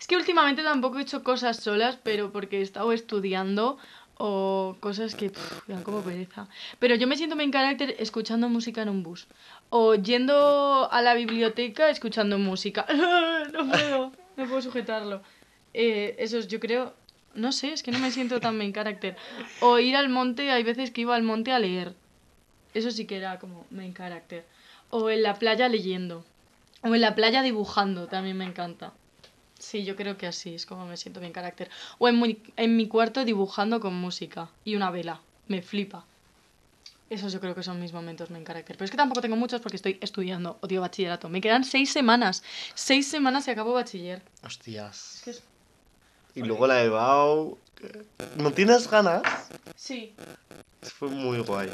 Es 0.00 0.08
que 0.08 0.16
últimamente 0.16 0.64
tampoco 0.64 0.98
he 0.98 1.02
hecho 1.02 1.22
cosas 1.22 1.58
solas, 1.58 1.96
pero 2.02 2.32
porque 2.32 2.58
he 2.58 2.62
estado 2.62 2.92
estudiando 2.92 3.78
o 4.18 4.76
cosas 4.80 5.14
que 5.14 5.30
me 5.66 5.74
dan 5.74 5.82
como 5.82 6.02
pereza. 6.02 6.48
Pero 6.78 6.94
yo 6.94 7.06
me 7.06 7.16
siento 7.16 7.36
main 7.36 7.50
character 7.50 7.96
escuchando 7.98 8.48
música 8.48 8.82
en 8.82 8.88
un 8.88 9.02
bus. 9.02 9.26
O 9.70 9.94
yendo 9.94 10.88
a 10.90 11.02
la 11.02 11.14
biblioteca 11.14 11.90
escuchando 11.90 12.38
música. 12.38 12.86
no 13.52 13.68
puedo, 13.68 14.12
no 14.36 14.46
puedo 14.46 14.62
sujetarlo. 14.62 15.22
Eh, 15.74 16.16
eso 16.18 16.38
es, 16.38 16.48
yo 16.48 16.60
creo, 16.60 16.94
no 17.34 17.52
sé, 17.52 17.72
es 17.72 17.82
que 17.82 17.92
no 17.92 17.98
me 17.98 18.10
siento 18.10 18.40
tan 18.40 18.56
main 18.56 18.72
character. 18.72 19.16
O 19.60 19.78
ir 19.78 19.96
al 19.96 20.08
monte, 20.08 20.50
hay 20.50 20.62
veces 20.62 20.90
que 20.90 21.02
iba 21.02 21.16
al 21.16 21.22
monte 21.22 21.52
a 21.52 21.58
leer. 21.58 21.94
Eso 22.74 22.90
sí 22.90 23.06
que 23.06 23.16
era 23.16 23.38
como 23.38 23.66
main 23.70 23.94
character. 23.94 24.44
O 24.90 25.10
en 25.10 25.22
la 25.22 25.34
playa 25.34 25.68
leyendo. 25.68 26.24
O 26.82 26.94
en 26.94 27.00
la 27.00 27.14
playa 27.14 27.42
dibujando, 27.42 28.08
también 28.08 28.36
me 28.36 28.44
encanta. 28.44 28.92
Sí, 29.62 29.84
yo 29.84 29.94
creo 29.94 30.16
que 30.18 30.26
así 30.26 30.54
es 30.56 30.66
como 30.66 30.86
me 30.86 30.96
siento 30.96 31.20
main 31.20 31.32
character. 31.32 31.70
O 31.98 32.08
en 32.08 32.20
mi, 32.20 32.42
en 32.56 32.76
mi 32.76 32.88
cuarto 32.88 33.24
dibujando 33.24 33.78
con 33.78 33.94
música 33.94 34.48
y 34.64 34.74
una 34.74 34.90
vela. 34.90 35.20
Me 35.46 35.62
flipa. 35.62 36.04
Esos 37.08 37.32
yo 37.32 37.40
creo 37.40 37.54
que 37.54 37.62
son 37.62 37.78
mis 37.80 37.92
momentos 37.92 38.28
main 38.30 38.44
character. 38.44 38.76
Pero 38.76 38.86
es 38.86 38.90
que 38.90 38.96
tampoco 38.96 39.20
tengo 39.20 39.36
muchos 39.36 39.60
porque 39.60 39.76
estoy 39.76 39.98
estudiando. 40.00 40.58
Odio 40.62 40.80
bachillerato. 40.80 41.28
Me 41.28 41.40
quedan 41.40 41.62
seis 41.62 41.92
semanas. 41.92 42.42
Seis 42.74 43.06
semanas 43.08 43.46
y 43.46 43.52
acabo 43.52 43.72
bachiller. 43.72 44.20
Hostias. 44.42 45.14
Es 45.16 45.22
que 45.22 45.30
es- 45.30 45.42
Y 46.34 46.42
luego 46.42 46.66
la 46.66 46.74
de 46.76 46.88
Bau. 46.88 47.56
¿No 48.36 48.50
tienes 48.52 48.88
ganas? 48.90 49.22
Sí, 49.76 50.14
Fue 50.82 51.08
muy 51.08 51.38
guay. 51.38 51.70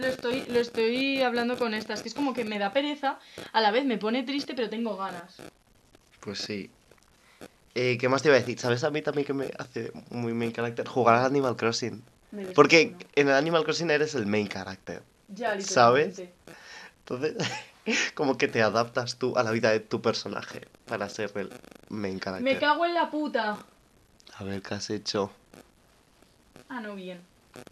lo 0.00 0.06
estoy, 0.06 0.44
lo 0.48 0.60
estoy 0.60 1.20
hablando 1.22 1.58
con 1.58 1.74
estas. 1.74 2.00
Que 2.02 2.08
es 2.08 2.14
como 2.14 2.32
que 2.32 2.44
me 2.44 2.60
da 2.60 2.72
pereza. 2.72 3.18
A 3.52 3.60
la 3.60 3.72
vez 3.72 3.84
me 3.84 3.98
pone 3.98 4.22
triste, 4.22 4.54
pero 4.54 4.70
tengo 4.70 4.96
ganas. 4.96 5.38
Pues 6.20 6.38
sí. 6.38 6.70
Eh, 7.74 7.98
¿Qué 7.98 8.08
más 8.08 8.22
te 8.22 8.28
iba 8.28 8.36
a 8.36 8.40
decir? 8.40 8.58
¿Sabes 8.58 8.84
a 8.84 8.90
mí 8.90 9.02
también 9.02 9.26
que 9.26 9.32
me 9.32 9.50
hace 9.58 9.92
muy 10.10 10.32
main 10.32 10.52
character? 10.52 10.86
Jugar 10.86 11.16
al 11.16 11.26
Animal 11.26 11.56
Crossing. 11.56 12.02
Porque 12.54 12.94
en 13.14 13.28
el 13.28 13.34
Animal 13.34 13.64
Crossing 13.64 13.90
eres 13.90 14.14
el 14.14 14.26
main 14.26 14.48
character. 14.48 15.02
Ya, 15.28 15.60
¿sabes? 15.60 16.22
Entonces, 17.00 17.36
como 18.14 18.38
que 18.38 18.48
te 18.48 18.62
adaptas 18.62 19.16
tú 19.16 19.36
a 19.36 19.42
la 19.42 19.50
vida 19.50 19.70
de 19.70 19.80
tu 19.80 20.00
personaje 20.00 20.62
para 20.86 21.08
ser 21.08 21.32
el 21.34 21.50
main 21.88 22.20
character. 22.20 22.54
Me 22.54 22.58
cago 22.58 22.86
en 22.86 22.94
la 22.94 23.10
puta. 23.10 23.58
A 24.36 24.44
ver, 24.44 24.62
¿qué 24.62 24.74
has 24.74 24.90
hecho? 24.90 25.32
Ah, 26.68 26.80
no, 26.80 26.94
bien. 26.94 27.20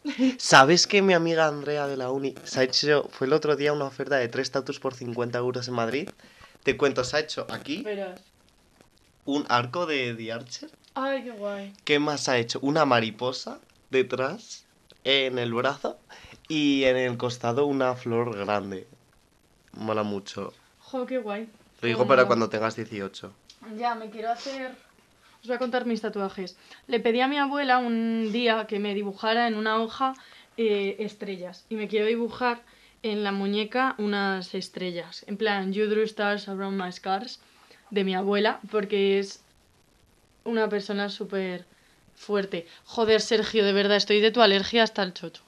¿Sabes 0.38 0.86
que 0.86 1.02
mi 1.02 1.12
amiga 1.12 1.46
Andrea 1.46 1.86
de 1.86 1.96
la 1.96 2.10
uni 2.10 2.34
se 2.44 2.60
ha 2.60 2.62
hecho, 2.64 3.08
fue 3.10 3.26
el 3.26 3.32
otro 3.32 3.56
día 3.56 3.72
una 3.72 3.84
oferta 3.84 4.16
de 4.16 4.28
tres 4.28 4.50
tatus 4.50 4.78
por 4.80 4.94
50 4.94 5.38
euros 5.38 5.66
en 5.68 5.74
Madrid? 5.74 6.08
Te 6.62 6.76
cuento, 6.76 7.02
se 7.02 7.16
ha 7.16 7.20
hecho 7.20 7.46
aquí 7.50 7.82
Verás. 7.82 8.20
Un 9.24 9.44
arco 9.48 9.86
de 9.86 10.14
The 10.14 10.32
Archer. 10.32 10.70
Ay, 10.94 11.24
qué 11.24 11.30
guay. 11.30 11.72
¿Qué 11.84 11.98
más 11.98 12.28
ha 12.28 12.38
hecho? 12.38 12.58
Una 12.62 12.84
mariposa 12.84 13.60
detrás, 13.90 14.66
en 15.04 15.38
el 15.38 15.54
brazo, 15.54 15.98
y 16.48 16.84
en 16.84 16.96
el 16.96 17.16
costado 17.16 17.66
una 17.66 17.94
flor 17.94 18.36
grande. 18.36 18.86
Mola 19.72 20.02
mucho. 20.02 20.52
Jo, 20.80 21.06
qué 21.06 21.18
guay. 21.18 21.48
Lo 21.80 21.88
digo 21.88 22.06
para 22.06 22.26
cuando 22.26 22.48
tengas 22.48 22.76
18. 22.76 23.32
Ya, 23.78 23.94
me 23.94 24.10
quiero 24.10 24.30
hacer... 24.30 24.72
Os 25.40 25.48
voy 25.48 25.56
a 25.56 25.58
contar 25.58 25.86
mis 25.86 26.00
tatuajes. 26.00 26.56
Le 26.86 27.00
pedí 27.00 27.20
a 27.20 27.26
mi 27.26 27.38
abuela 27.38 27.78
un 27.78 28.30
día 28.32 28.66
que 28.66 28.78
me 28.78 28.94
dibujara 28.94 29.48
en 29.48 29.54
una 29.54 29.80
hoja 29.80 30.14
eh, 30.56 30.96
estrellas. 31.00 31.64
Y 31.68 31.74
me 31.74 31.88
quiero 31.88 32.06
dibujar 32.06 32.62
en 33.02 33.24
la 33.24 33.32
muñeca 33.32 33.94
unas 33.98 34.54
estrellas. 34.54 35.24
En 35.26 35.36
plan, 35.36 35.72
You 35.72 35.86
drew 35.86 36.04
stars 36.04 36.48
around 36.48 36.80
my 36.80 36.92
scars. 36.92 37.40
De 37.92 38.04
mi 38.04 38.14
abuela, 38.14 38.58
porque 38.70 39.18
es 39.18 39.42
una 40.44 40.68
persona 40.70 41.10
súper 41.10 41.66
fuerte. 42.14 42.66
Joder, 42.86 43.20
Sergio, 43.20 43.66
de 43.66 43.74
verdad, 43.74 43.98
estoy 43.98 44.20
de 44.20 44.30
tu 44.30 44.40
alergia 44.40 44.82
hasta 44.82 45.02
el 45.02 45.12
chocho. 45.12 45.42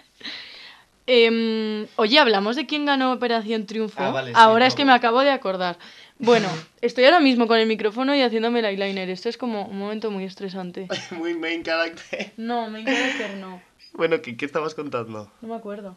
Em, 1.09 1.87
oye, 1.97 2.19
¿hablamos 2.19 2.57
de 2.57 2.67
quién 2.67 2.85
ganó 2.85 3.13
Operación 3.13 3.67
Triunfo? 3.67 4.01
Ah, 4.03 4.11
vale, 4.11 4.31
sí, 4.31 4.35
Ahora 4.37 4.67
es 4.67 4.75
que 4.75 4.85
me 4.85 4.93
acabo 4.93 5.21
de 5.21 5.31
acordar. 5.31 5.79
Bueno, 6.19 6.49
estoy 6.81 7.05
ahora 7.05 7.21
mismo 7.21 7.47
con 7.47 7.59
el 7.59 7.67
micrófono 7.69 8.15
y 8.17 8.23
haciéndome 8.23 8.59
el 8.59 8.65
eyeliner. 8.65 9.11
Esto 9.11 9.29
es 9.29 9.37
como 9.39 9.67
un 9.67 9.79
momento 9.79 10.11
muy 10.11 10.25
estresante. 10.25 10.89
Muy 11.13 11.35
main 11.35 11.63
character. 11.63 12.33
No, 12.37 12.69
me 12.71 12.85
character 12.85 13.37
no. 13.37 13.61
Bueno, 13.93 14.21
¿qué, 14.21 14.37
qué 14.37 14.47
estabas 14.47 14.75
contando? 14.75 15.31
No 15.41 15.49
me 15.49 15.55
acuerdo. 15.55 15.97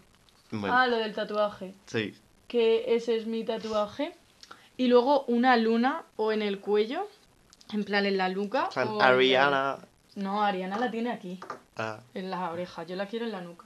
Bueno, 0.51 0.75
Ah, 0.77 0.85
lo 0.87 0.97
del 0.97 1.13
tatuaje. 1.13 1.73
sí. 1.85 2.13
Que 2.47 2.95
ese 2.95 3.15
es 3.15 3.27
mi 3.27 3.43
tatuaje. 3.43 4.11
Y 4.79 4.87
luego 4.87 5.25
una 5.27 5.57
luna 5.57 6.03
o 6.15 6.31
en 6.31 6.41
el 6.41 6.59
cuello. 6.59 7.05
En 7.73 7.83
plan, 7.83 8.05
en 8.05 8.15
la 8.15 8.29
nuca. 8.29 8.69
O 8.77 8.79
en 8.81 8.97
la- 8.97 9.07
Ariana. 9.09 9.77
No, 10.15 10.41
Ariana 10.41 10.79
la 10.79 10.89
tiene 10.89 11.11
aquí. 11.11 11.37
Ah, 11.75 11.99
En 12.13 12.31
la 12.31 12.49
oreja. 12.49 12.83
Yo 12.83 12.95
la 12.95 13.05
quiero 13.05 13.25
en 13.25 13.33
la 13.33 13.41
nuca. 13.41 13.65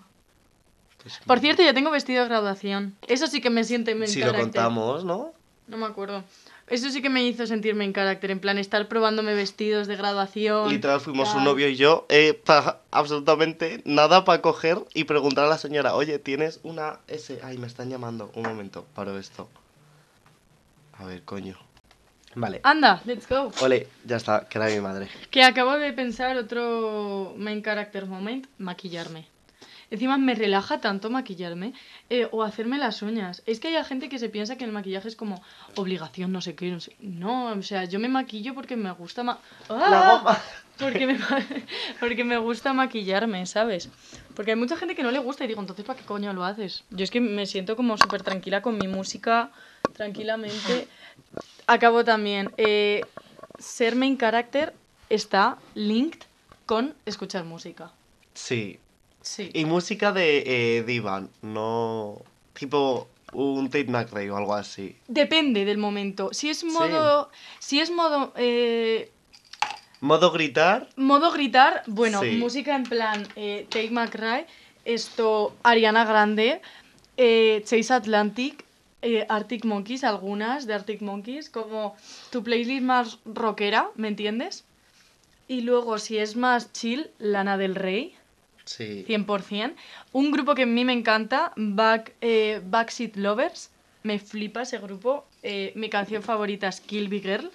pues, 1.03 1.19
Por 1.27 1.39
cierto, 1.39 1.61
ya 1.61 1.71
tengo 1.75 1.91
vestido 1.91 2.23
de 2.23 2.29
graduación. 2.29 2.95
Eso 3.07 3.27
sí 3.27 3.41
que 3.41 3.51
me 3.51 3.63
siente 3.63 3.91
en 3.91 4.07
si 4.07 4.21
lo 4.21 4.33
contamos, 4.33 5.05
¿no? 5.05 5.33
No 5.67 5.77
me 5.77 5.85
acuerdo. 5.85 6.23
Eso 6.65 6.89
sí 6.89 7.03
que 7.03 7.11
me 7.11 7.23
hizo 7.23 7.45
sentirme 7.45 7.83
en 7.85 7.93
carácter, 7.93 8.31
en 8.31 8.39
plan 8.39 8.57
estar 8.57 8.87
probándome 8.87 9.35
vestidos 9.35 9.85
de 9.85 9.95
graduación. 9.95 10.67
Literal, 10.71 10.99
fuimos 10.99 11.29
un 11.29 11.35
tal. 11.35 11.43
novio 11.43 11.67
y 11.69 11.75
yo, 11.75 12.07
eh, 12.09 12.41
absolutamente 12.89 13.83
nada 13.85 14.25
para 14.25 14.41
coger 14.41 14.79
y 14.95 15.03
preguntar 15.03 15.45
a 15.45 15.49
la 15.49 15.57
señora, 15.59 15.93
oye, 15.93 16.17
¿tienes 16.17 16.59
una 16.63 16.99
S? 17.07 17.39
Ay, 17.43 17.59
me 17.59 17.67
están 17.67 17.89
llamando. 17.91 18.31
Un 18.33 18.43
momento, 18.43 18.85
paro 18.95 19.19
esto. 19.19 19.47
A 20.99 21.05
ver, 21.05 21.23
coño. 21.23 21.57
Vale. 22.35 22.61
Anda, 22.63 23.01
let's 23.05 23.27
go. 23.27 23.51
Ole, 23.61 23.87
ya 24.05 24.17
está, 24.17 24.47
que 24.47 24.57
era 24.57 24.67
mi 24.67 24.79
madre. 24.79 25.07
Que 25.29 25.43
acabo 25.43 25.73
de 25.77 25.93
pensar 25.93 26.35
otro 26.37 27.35
main 27.37 27.61
character 27.61 28.05
moment, 28.07 28.47
maquillarme. 28.57 29.27
Encima 29.91 30.17
me 30.17 30.33
relaja 30.33 30.81
tanto 30.81 31.11
maquillarme 31.11 31.73
eh, 32.09 32.27
o 32.31 32.41
hacerme 32.41 32.79
las 32.79 33.03
uñas. 33.03 33.43
Es 33.45 33.59
que 33.59 33.67
hay 33.67 33.83
gente 33.83 34.09
que 34.09 34.17
se 34.17 34.29
piensa 34.29 34.55
que 34.57 34.63
el 34.65 34.71
maquillaje 34.71 35.07
es 35.07 35.15
como 35.15 35.43
obligación, 35.75 36.31
no 36.31 36.41
sé 36.41 36.55
qué, 36.55 36.71
no 36.71 36.79
sé. 36.79 36.95
No, 36.99 37.51
o 37.51 37.61
sea, 37.61 37.83
yo 37.85 37.99
me 37.99 38.07
maquillo 38.09 38.55
porque 38.55 38.75
me 38.75 38.89
gusta 38.91 39.21
ma- 39.21 39.37
¡Ah! 39.69 39.87
La 39.91 40.17
goma. 40.17 40.41
Porque 40.79 41.05
me, 41.05 41.19
porque 41.99 42.23
me 42.23 42.37
gusta 42.39 42.73
maquillarme, 42.73 43.45
¿sabes? 43.45 43.89
Porque 44.35 44.51
hay 44.51 44.57
mucha 44.57 44.75
gente 44.77 44.95
que 44.95 45.03
no 45.03 45.11
le 45.11 45.19
gusta 45.19 45.43
y 45.43 45.47
digo, 45.47 45.61
entonces, 45.61 45.85
¿para 45.85 45.99
qué 45.99 46.05
coño 46.05 46.33
lo 46.33 46.43
haces? 46.43 46.83
Yo 46.89 47.03
es 47.03 47.11
que 47.11 47.21
me 47.21 47.45
siento 47.45 47.75
como 47.75 47.97
súper 47.97 48.23
tranquila 48.23 48.61
con 48.61 48.77
mi 48.77 48.87
música, 48.87 49.51
tranquilamente. 49.93 50.87
Acabo 51.67 52.03
también. 52.03 52.51
eh, 52.57 53.01
ser 53.59 53.95
main 53.95 54.17
character 54.17 54.73
está 55.09 55.57
linked 55.75 56.21
con 56.65 56.95
escuchar 57.05 57.45
música. 57.45 57.91
Sí. 58.33 58.79
Sí. 59.21 59.49
Y 59.53 59.65
música 59.65 60.11
de 60.11 60.77
eh, 60.77 60.83
Divan, 60.83 61.29
no... 61.41 62.21
Tipo 62.53 63.07
un 63.33 63.69
Tate 63.69 63.85
McRae 63.85 64.29
o 64.29 64.37
algo 64.37 64.53
así. 64.53 64.95
Depende 65.07 65.65
del 65.65 65.77
momento. 65.77 66.29
Si 66.33 66.49
es 66.49 66.63
modo. 66.63 67.31
Si 67.59 67.79
es 67.79 67.89
modo. 67.89 68.33
eh, 68.35 69.11
Modo 70.03 70.31
gritar, 70.31 70.89
modo 70.97 71.31
gritar, 71.31 71.81
bueno, 71.87 72.19
Sí. 72.21 72.31
música 72.31 72.75
en 72.75 72.83
plan 72.83 73.25
eh, 73.37 73.65
Take 73.69 73.89
McRae, 73.89 74.45
esto 74.83 75.55
Ariana 75.63 76.03
Grande, 76.03 76.59
eh, 77.15 77.61
Chase 77.65 77.93
Atlantic, 77.93 78.65
eh, 79.01 79.25
Arctic 79.29 79.63
Monkeys, 79.63 80.03
algunas 80.03 80.67
de 80.67 80.73
Arctic 80.73 81.01
Monkeys, 81.01 81.49
como 81.49 81.95
tu 82.31 82.43
playlist 82.43 82.81
más 82.83 83.19
rockera, 83.23 83.91
¿me 83.95 84.09
entiendes? 84.09 84.65
Y 85.47 85.61
luego, 85.61 85.97
si 85.99 86.17
es 86.17 86.35
más 86.35 86.73
chill, 86.73 87.09
Lana 87.17 87.55
del 87.57 87.73
Rey, 87.75 88.13
sí. 88.65 89.05
100%. 89.07 89.73
Un 90.11 90.31
grupo 90.31 90.53
que 90.53 90.63
a 90.63 90.65
mí 90.65 90.83
me 90.83 90.91
encanta, 90.91 91.53
Back, 91.55 92.11
eh, 92.19 92.59
Backseat 92.65 93.15
Lovers, 93.15 93.69
me 94.03 94.19
flipa 94.19 94.63
ese 94.63 94.79
grupo. 94.79 95.23
Eh, 95.43 95.71
mi 95.75 95.89
canción 95.89 96.23
favorita 96.23 96.67
es 96.67 96.81
Kill 96.81 97.07
Big 97.07 97.23
Girl. 97.23 97.49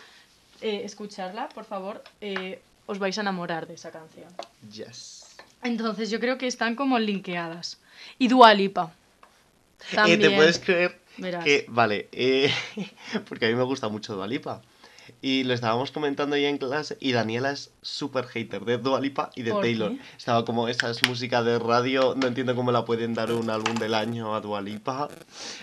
Eh, 0.61 0.83
escucharla, 0.85 1.49
por 1.51 1.65
favor, 1.65 2.03
eh, 2.21 2.61
os 2.87 2.99
vais 2.99 3.17
a 3.19 3.21
enamorar 3.21 3.67
de 3.67 3.75
esa 3.75 3.91
canción. 3.91 4.29
Yes. 4.73 5.37
Entonces 5.63 6.11
yo 6.11 6.21
creo 6.21 6.39
que 6.39 6.47
están 6.47 6.75
como 6.75 6.99
linkeadas. 6.99 7.79
Y 8.19 8.29
Dua 8.29 8.55
Lipa. 8.55 8.93
Eh, 9.93 9.95
También. 9.95 10.21
¿Te 10.21 10.31
puedes 10.31 10.59
creer 10.59 11.01
verás. 11.17 11.45
que, 11.45 11.67
vale, 11.69 12.09
eh, 12.13 12.53
porque 13.29 13.47
a 13.47 13.49
mí 13.49 13.55
me 13.55 13.63
gusta 13.63 13.89
mucho 13.89 14.15
Dualipa, 14.15 14.63
Y 15.21 15.45
lo 15.45 15.55
estábamos 15.55 15.91
comentando 15.91 16.37
ahí 16.37 16.45
en 16.45 16.59
clase 16.59 16.97
y 17.01 17.13
Daniela 17.13 17.51
es 17.51 17.71
súper 17.83 18.27
hater 18.27 18.65
de 18.65 18.79
Dualipa 18.79 19.31
y 19.35 19.43
de 19.43 19.53
¿Por 19.53 19.63
Taylor. 19.63 19.93
qué? 19.93 20.01
Estaba 20.17 20.45
como, 20.45 20.69
esa 20.69 20.91
es 20.91 21.07
música 21.07 21.43
de 21.43 21.59
radio, 21.59 22.15
no 22.17 22.27
entiendo 22.27 22.55
cómo 22.55 22.73
la 22.73 22.85
pueden 22.85 23.15
dar 23.15 23.33
un 23.33 23.51
álbum 23.51 23.75
del 23.77 23.95
año 23.95 24.35
a 24.35 24.41
Dualipa. 24.41 25.09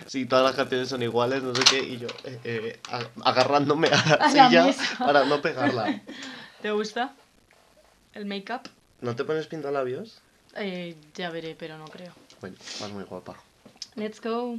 Si 0.08 0.26
todas 0.26 0.46
las 0.46 0.56
canciones 0.56 0.90
son 0.90 1.04
iguales, 1.04 1.44
no 1.44 1.54
sé 1.56 1.64
qué, 1.70 1.80
y 1.80 1.98
yo 1.98 2.08
eh, 2.26 2.40
eh, 2.44 2.80
agarrándome 3.24 3.88
a 3.88 3.92
la 3.92 4.16
A 4.20 4.34
la 4.34 4.50
silla 4.50 4.98
para 5.00 5.26
no 5.26 5.42
pegarla. 5.42 6.02
¿Te 6.62 6.72
gusta 6.72 7.14
el 8.14 8.26
make-up? 8.26 8.70
¿No 9.02 9.16
te 9.16 9.24
pones 9.24 9.48
pintalabios? 9.48 10.20
Eh, 10.56 10.96
ya 11.14 11.30
veré, 11.30 11.56
pero 11.58 11.78
no 11.78 11.86
creo. 11.86 12.14
Bueno, 12.42 12.56
vas 12.80 12.92
muy 12.92 13.04
guapa. 13.04 13.36
Let's 13.96 14.22
go. 14.22 14.58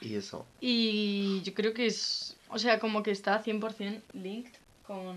Y 0.00 0.14
eso. 0.16 0.46
Y 0.60 1.42
yo 1.42 1.54
creo 1.54 1.72
que 1.72 1.86
es, 1.86 2.35
o 2.48 2.58
sea, 2.58 2.78
como 2.78 3.02
que 3.02 3.10
está 3.10 3.42
100% 3.42 4.02
linked 4.12 4.52
con, 4.86 5.16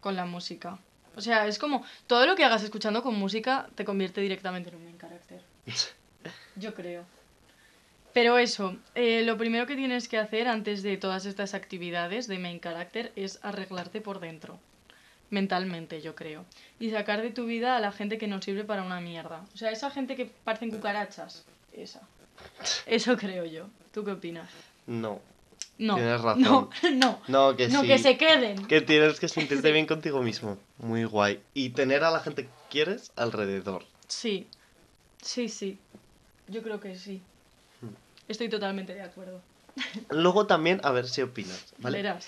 con 0.00 0.16
la 0.16 0.24
música. 0.24 0.78
O 1.16 1.20
sea, 1.20 1.46
es 1.46 1.58
como 1.58 1.84
todo 2.06 2.26
lo 2.26 2.36
que 2.36 2.44
hagas 2.44 2.62
escuchando 2.62 3.02
con 3.02 3.14
música 3.14 3.68
te 3.74 3.84
convierte 3.84 4.20
directamente 4.20 4.70
en 4.70 4.76
un 4.76 4.84
main 4.84 4.98
character. 4.98 5.42
Yo 6.56 6.74
creo. 6.74 7.04
Pero 8.12 8.38
eso, 8.38 8.76
eh, 8.94 9.22
lo 9.24 9.36
primero 9.36 9.66
que 9.66 9.76
tienes 9.76 10.08
que 10.08 10.18
hacer 10.18 10.48
antes 10.48 10.82
de 10.82 10.96
todas 10.96 11.26
estas 11.26 11.54
actividades 11.54 12.26
de 12.26 12.38
main 12.38 12.58
character 12.60 13.12
es 13.16 13.38
arreglarte 13.42 14.00
por 14.00 14.18
dentro. 14.18 14.58
Mentalmente, 15.30 16.00
yo 16.00 16.14
creo. 16.14 16.46
Y 16.80 16.90
sacar 16.90 17.20
de 17.20 17.30
tu 17.30 17.44
vida 17.44 17.76
a 17.76 17.80
la 17.80 17.92
gente 17.92 18.16
que 18.16 18.26
no 18.26 18.40
sirve 18.40 18.64
para 18.64 18.82
una 18.82 19.00
mierda. 19.00 19.44
O 19.54 19.58
sea, 19.58 19.70
esa 19.70 19.90
gente 19.90 20.16
que 20.16 20.24
parecen 20.24 20.70
cucarachas. 20.70 21.44
Esa. 21.72 22.00
Eso 22.86 23.16
creo 23.16 23.44
yo. 23.44 23.68
¿Tú 23.92 24.04
qué 24.04 24.12
opinas? 24.12 24.50
No. 24.86 25.20
No. 25.78 25.94
Tienes 25.94 26.20
razón. 26.20 26.42
No, 26.42 26.70
no. 26.92 27.20
No, 27.28 27.56
que 27.56 27.68
no, 27.68 27.82
sí. 27.82 27.86
que 27.86 27.98
se 27.98 28.16
queden. 28.16 28.66
Que 28.66 28.80
tienes 28.80 29.20
que 29.20 29.28
sentirte 29.28 29.70
bien 29.72 29.86
contigo 29.86 30.22
mismo. 30.22 30.58
Muy 30.78 31.04
guay. 31.04 31.40
Y 31.54 31.70
tener 31.70 32.04
a 32.04 32.10
la 32.10 32.20
gente 32.20 32.44
que 32.44 32.50
quieres 32.68 33.12
alrededor. 33.16 33.84
Sí. 34.08 34.48
Sí, 35.22 35.48
sí. 35.48 35.78
Yo 36.48 36.62
creo 36.62 36.80
que 36.80 36.96
sí. 36.96 37.22
Hmm. 37.80 37.94
Estoy 38.28 38.48
totalmente 38.48 38.94
de 38.94 39.02
acuerdo. 39.02 39.40
Luego 40.10 40.46
también, 40.46 40.80
a 40.82 40.90
ver 40.90 41.08
si 41.08 41.22
opinas, 41.22 41.72
¿vale? 41.78 41.98
Verás. 41.98 42.26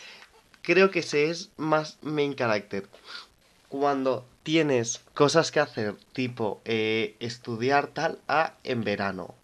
Creo 0.63 0.91
que 0.91 1.03
se 1.03 1.31
es 1.31 1.51
más 1.57 1.99
main 2.03 2.35
character 2.35 2.87
cuando 3.71 4.27
tienes 4.43 5.01
cosas 5.15 5.51
que 5.53 5.61
hacer, 5.61 5.95
tipo 6.13 6.61
eh, 6.65 7.17
estudiar 7.21 7.87
tal, 7.87 8.19
a 8.29 8.55
en 8.65 8.83
verano. 8.83 9.35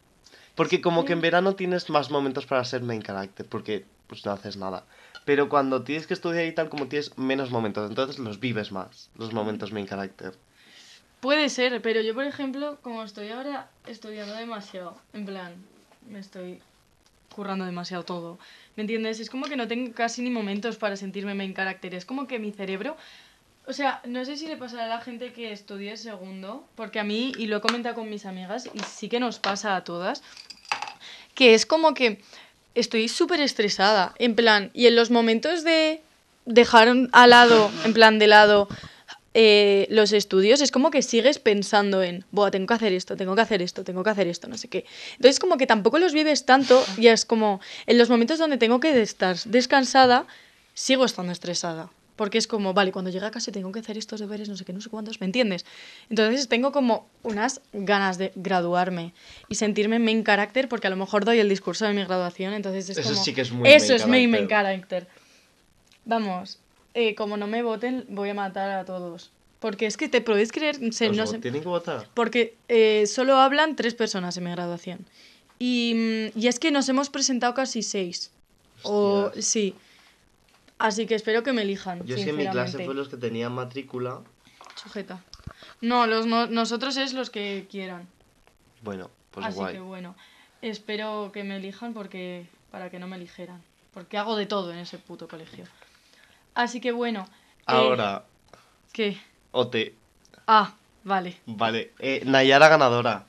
Porque 0.57 0.81
como 0.81 1.05
que 1.05 1.13
en 1.13 1.21
verano 1.21 1.55
tienes 1.55 1.91
más 1.91 2.11
momentos 2.11 2.45
para 2.45 2.65
ser 2.65 2.83
main 2.83 3.03
character, 3.03 3.47
porque 3.47 3.85
pues 4.07 4.25
no 4.25 4.33
haces 4.33 4.57
nada. 4.57 4.85
Pero 5.25 5.49
cuando 5.49 5.83
tienes 5.83 6.07
que 6.07 6.15
estudiar 6.15 6.47
y 6.47 6.53
tal, 6.53 6.69
como 6.69 6.87
tienes 6.87 7.17
menos 7.19 7.51
momentos, 7.51 7.89
entonces 7.89 8.19
los 8.19 8.41
vives 8.41 8.73
más, 8.73 9.11
los 9.17 9.33
momentos 9.33 9.73
main 9.73 9.87
character. 9.87 10.35
Puede 11.21 11.49
ser, 11.49 11.83
pero 11.83 12.01
yo, 12.01 12.15
por 12.15 12.25
ejemplo, 12.25 12.79
como 12.83 13.03
estoy 13.03 13.31
ahora 13.31 13.69
estudiando 13.87 14.35
demasiado, 14.35 14.97
en 15.13 15.27
plan, 15.27 15.55
me 16.09 16.21
estoy 16.21 16.61
currando 17.35 17.65
demasiado 17.65 18.05
todo. 18.05 18.39
¿Me 18.77 18.83
entiendes? 18.83 19.21
Es 19.21 19.31
como 19.31 19.47
que 19.47 19.57
no 19.57 19.69
tengo 19.69 19.93
casi 19.93 20.23
ni 20.23 20.31
momentos 20.31 20.77
para 20.77 20.97
sentirme 20.97 21.35
main 21.35 21.55
character. 21.55 21.95
Es 21.95 22.05
como 22.05 22.27
que 22.27 22.39
mi 22.39 22.53
cerebro. 22.53 22.97
O 23.67 23.73
sea, 23.73 24.01
no 24.07 24.25
sé 24.25 24.37
si 24.37 24.47
le 24.47 24.57
pasará 24.57 24.85
a 24.85 24.89
la 24.89 25.01
gente 25.01 25.33
que 25.33 25.53
estudie 25.53 25.97
segundo, 25.97 26.65
porque 26.77 27.01
a 27.01 27.05
mí, 27.05 27.33
y 27.37 27.47
lo 27.47 27.57
he 27.57 27.61
comentado 27.61 27.97
con 27.97 28.09
mis 28.09 28.25
amigas, 28.25 28.71
y 28.73 28.79
sí 28.81 29.09
que 29.09 29.19
nos 29.19 29.39
pasa 29.39 29.75
a 29.75 29.85
todas, 29.85 30.23
que 31.35 31.55
es 31.55 31.67
como 31.67 31.93
que 31.93 32.23
estoy 32.77 33.09
súper 33.09 33.41
estresada, 33.41 34.15
en 34.19 34.35
plan, 34.35 34.71
y 34.75 34.87
en 34.87 34.95
los 34.95 35.11
momentos 35.11 35.65
de 35.65 36.03
dejar 36.45 36.95
al 37.11 37.31
lado, 37.31 37.71
en 37.85 37.93
plan 37.93 38.19
de 38.19 38.29
lado, 38.29 38.69
eh, 39.35 39.87
los 39.91 40.13
estudios, 40.13 40.61
es 40.61 40.71
como 40.71 40.91
que 40.91 41.03
sigues 41.03 41.39
pensando 41.39 42.03
en, 42.03 42.25
Buah, 42.31 42.51
tengo 42.51 42.67
que 42.67 42.75
hacer 42.75 42.93
esto, 42.93 43.17
tengo 43.17 43.35
que 43.35 43.43
hacer 43.43 43.61
esto, 43.61 43.83
tengo 43.83 44.05
que 44.05 44.11
hacer 44.11 44.29
esto, 44.29 44.47
no 44.49 44.57
sé 44.57 44.69
qué. 44.69 44.87
Entonces 45.17 45.41
como 45.41 45.57
que 45.57 45.67
tampoco 45.67 45.99
los 45.99 46.13
vives 46.13 46.47
tanto 46.47 46.83
y 46.97 47.09
es 47.09 47.25
como, 47.25 47.61
en 47.87 47.99
los 47.99 48.09
momentos 48.09 48.39
donde 48.39 48.57
tengo 48.57 48.79
que 48.81 49.03
estar 49.03 49.37
descansada, 49.45 50.27
sigo 50.75 51.05
estando 51.05 51.33
estresada. 51.33 51.91
Porque 52.17 52.39
es 52.39 52.47
como, 52.47 52.73
vale, 52.73 52.93
cuando 52.93 53.11
llegue 53.11 53.27
a 53.27 53.31
casa 53.31 53.53
tengo 53.53 53.71
que 53.73 53.81
hacer 53.81 53.99
estos 53.99 54.21
deberes, 54.21 54.49
no 54.49 54.57
sé 54.57 54.65
qué, 54.65 54.73
no 54.73 54.81
sé 54.81 54.89
cuántos, 54.89 55.21
¿me 55.21 55.27
entiendes? 55.27 55.67
Entonces 56.09 56.49
tengo 56.49 56.73
como 56.73 57.07
unas 57.23 57.61
ganas 57.75 58.17
de 58.17 58.33
graduarme 58.35 59.13
y 59.51 59.57
sentirme 59.57 59.99
main 59.99 60.25
character 60.25 60.69
porque 60.69 60.87
a 60.87 60.91
lo 60.91 60.97
mejor 60.97 61.25
doy 61.27 61.39
el 61.41 61.49
discurso 61.49 61.85
de 61.85 61.93
mi 61.93 62.03
graduación, 62.05 62.55
entonces 62.55 62.89
es 62.89 62.99
Eso 62.99 63.11
como... 63.11 63.23
sí 63.25 63.35
que 63.35 63.43
es 63.43 63.53
muy 63.53 63.69
Eso 63.69 63.87
main 63.93 63.97
es 64.01 64.07
mi 64.07 64.27
main 64.29 64.49
character. 64.49 65.07
Vamos, 66.05 66.59
eh, 66.95 67.15
como 67.15 67.37
no 67.37 67.47
me 67.47 67.63
voten, 67.63 68.05
voy 68.09 68.31
a 68.31 68.35
matar 68.35 68.71
a 68.71 68.85
todos. 68.85 69.31
Porque 69.59 69.87
es 69.87 69.97
que 69.97 70.09
te 70.09 70.21
podéis 70.21 70.53
creer, 70.53 70.77
se- 70.93 71.11
no 71.11 71.27
sé, 71.27 71.39
Tienen 71.39 71.63
que 71.63 71.69
votar. 71.69 72.09
porque 72.15 72.55
eh, 72.69 73.07
solo 73.07 73.37
hablan 73.37 73.75
tres 73.75 73.95
personas 73.95 74.37
en 74.37 74.45
mi 74.45 74.51
graduación. 74.51 75.01
Y, 75.59 76.31
mm, 76.35 76.39
y 76.39 76.47
es 76.49 76.59
que 76.59 76.71
nos 76.71 76.89
hemos 76.89 77.11
presentado 77.11 77.55
casi 77.55 77.83
seis. 77.83 78.31
O 78.83 79.25
Hostias. 79.27 79.45
sí. 79.45 79.75
Así 80.79 81.07
que 81.07 81.15
espero 81.15 81.43
que 81.43 81.53
me 81.53 81.63
elijan. 81.63 82.05
Yo 82.07 82.17
sí 82.17 82.29
en 82.29 82.37
mi 82.37 82.47
clase 82.49 82.85
fue 82.85 82.95
los 82.95 83.09
que 83.09 83.17
tenían 83.17 83.53
matrícula. 83.53 84.21
Sujeta. 84.75 85.23
No, 85.81 86.07
los 86.07 86.27
no- 86.27 86.47
nosotros 86.47 86.97
es 86.97 87.15
los 87.15 87.31
que 87.31 87.67
quieran. 87.71 88.07
Bueno, 88.83 89.11
pues 89.31 89.47
Así 89.47 89.57
guay. 89.57 89.75
que 89.75 89.81
bueno. 89.81 90.15
Espero 90.63 91.31
que 91.33 91.45
me 91.45 91.57
elijan 91.57 91.95
porque 91.95 92.47
para 92.71 92.91
que 92.91 92.99
no 92.99 93.07
me 93.07 93.17
eligieran. 93.17 93.63
Porque 93.95 94.19
hago 94.19 94.37
de 94.37 94.47
todo 94.47 94.73
en 94.73 94.79
ese 94.79 94.99
puto 94.99 95.29
colegio. 95.29 95.65
Así 96.55 96.81
que 96.81 96.93
bueno. 96.93 97.27
eh, 97.31 97.63
Ahora, 97.67 98.25
¿Qué? 98.93 99.19
Ote, 99.53 99.95
Ah, 100.47 100.75
vale. 101.05 101.39
vale. 101.47 101.93
Eh, 101.99 102.23
Nayara 102.27 102.69
ganadora. 102.69 103.25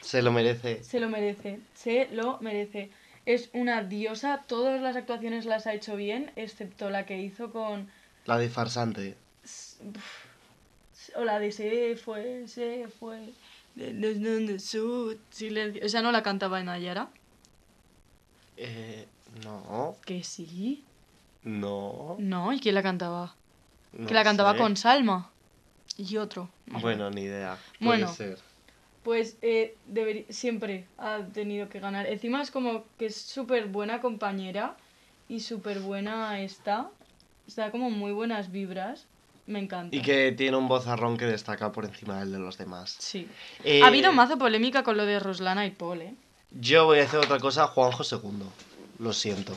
Se 0.00 0.20
lo 0.22 0.32
merece. 0.32 0.84
Se 0.84 1.00
lo 1.00 1.08
merece, 1.08 1.60
se 1.74 2.08
lo 2.12 2.38
merece. 2.40 2.90
Es 3.26 3.48
una 3.54 3.82
diosa, 3.82 4.44
todas 4.46 4.80
las 4.82 4.96
actuaciones 4.96 5.46
las 5.46 5.66
ha 5.66 5.74
hecho 5.74 5.96
bien, 5.96 6.30
excepto 6.36 6.90
la 6.90 7.06
que 7.06 7.18
hizo 7.20 7.50
con... 7.50 7.88
La 8.26 8.36
de 8.38 8.48
farsante. 8.50 9.16
O 11.16 11.24
la 11.24 11.38
de 11.38 11.52
se 11.52 11.96
fue, 11.96 12.46
se 12.48 12.88
fue... 12.88 13.32
silencio. 15.30 15.82
Esa 15.82 16.02
no 16.02 16.12
la 16.12 16.22
cantaba 16.22 16.60
en 16.60 16.68
Ayara. 16.68 17.08
Eh, 18.56 19.06
no, 19.42 19.96
Que 20.04 20.22
sí. 20.22 20.84
no. 21.42 22.16
No, 22.18 22.52
¿y 22.52 22.60
quién 22.60 22.74
la 22.74 22.82
cantaba? 22.82 23.34
no 23.92 24.06
que 24.06 24.14
la 24.14 24.24
cantaba 24.24 24.52
sé. 24.52 24.58
con 24.58 24.76
Salma. 24.76 25.30
Y 25.96 26.16
otro. 26.16 26.48
Bueno, 26.66 27.10
ni 27.10 27.22
idea. 27.22 27.56
Bueno. 27.80 28.06
Puede 28.06 28.36
ser. 28.36 28.53
Pues 29.04 29.36
eh, 29.42 29.76
siempre 30.30 30.86
ha 30.98 31.20
tenido 31.32 31.68
que 31.68 31.78
ganar. 31.78 32.06
Encima 32.06 32.42
es 32.42 32.50
como 32.50 32.84
que 32.98 33.06
es 33.06 33.16
súper 33.16 33.66
buena 33.66 34.00
compañera 34.00 34.76
y 35.28 35.40
súper 35.40 35.80
buena 35.80 36.40
está. 36.40 36.90
Está 37.46 37.70
como 37.70 37.90
muy 37.90 38.12
buenas 38.12 38.50
vibras. 38.50 39.06
Me 39.46 39.58
encanta. 39.58 39.94
Y 39.94 40.00
que 40.00 40.32
tiene 40.32 40.56
un 40.56 40.68
vozarrón 40.68 41.18
que 41.18 41.26
destaca 41.26 41.70
por 41.70 41.84
encima 41.84 42.18
del 42.20 42.32
de 42.32 42.38
los 42.38 42.56
demás. 42.56 42.96
Sí. 42.98 43.28
Eh, 43.62 43.82
Ha 43.82 43.88
habido 43.88 44.10
mazo 44.12 44.38
polémica 44.38 44.82
con 44.82 44.96
lo 44.96 45.04
de 45.04 45.20
Roslana 45.20 45.66
y 45.66 45.70
Paul, 45.70 46.00
¿eh? 46.00 46.14
Yo 46.50 46.86
voy 46.86 47.00
a 47.00 47.04
hacer 47.04 47.20
otra 47.20 47.38
cosa, 47.38 47.66
Juanjo 47.66 48.04
segundo. 48.04 48.50
Lo 48.98 49.12
siento. 49.12 49.54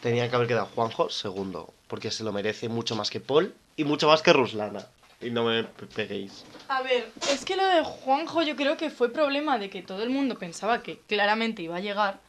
Tenía 0.00 0.30
que 0.30 0.36
haber 0.36 0.46
quedado 0.46 0.66
Juanjo 0.66 1.10
segundo. 1.10 1.74
Porque 1.88 2.12
se 2.12 2.22
lo 2.22 2.32
merece 2.32 2.68
mucho 2.68 2.94
más 2.94 3.10
que 3.10 3.18
Paul 3.18 3.54
y 3.76 3.82
mucho 3.82 4.06
más 4.06 4.22
que 4.22 4.32
Ruslana. 4.32 4.86
Y 5.20 5.30
no 5.30 5.44
me 5.44 5.64
pe- 5.64 5.86
peguéis. 5.86 6.44
A 6.68 6.82
ver, 6.82 7.10
es 7.32 7.44
que 7.44 7.56
lo 7.56 7.66
de 7.66 7.82
Juanjo 7.82 8.42
yo 8.42 8.54
creo 8.54 8.76
que 8.76 8.90
fue 8.90 9.12
problema 9.12 9.58
de 9.58 9.68
que 9.68 9.82
todo 9.82 10.02
el 10.02 10.10
mundo 10.10 10.38
pensaba 10.38 10.82
que 10.82 11.00
claramente 11.08 11.62
iba 11.62 11.76
a 11.76 11.80
llegar, 11.80 12.20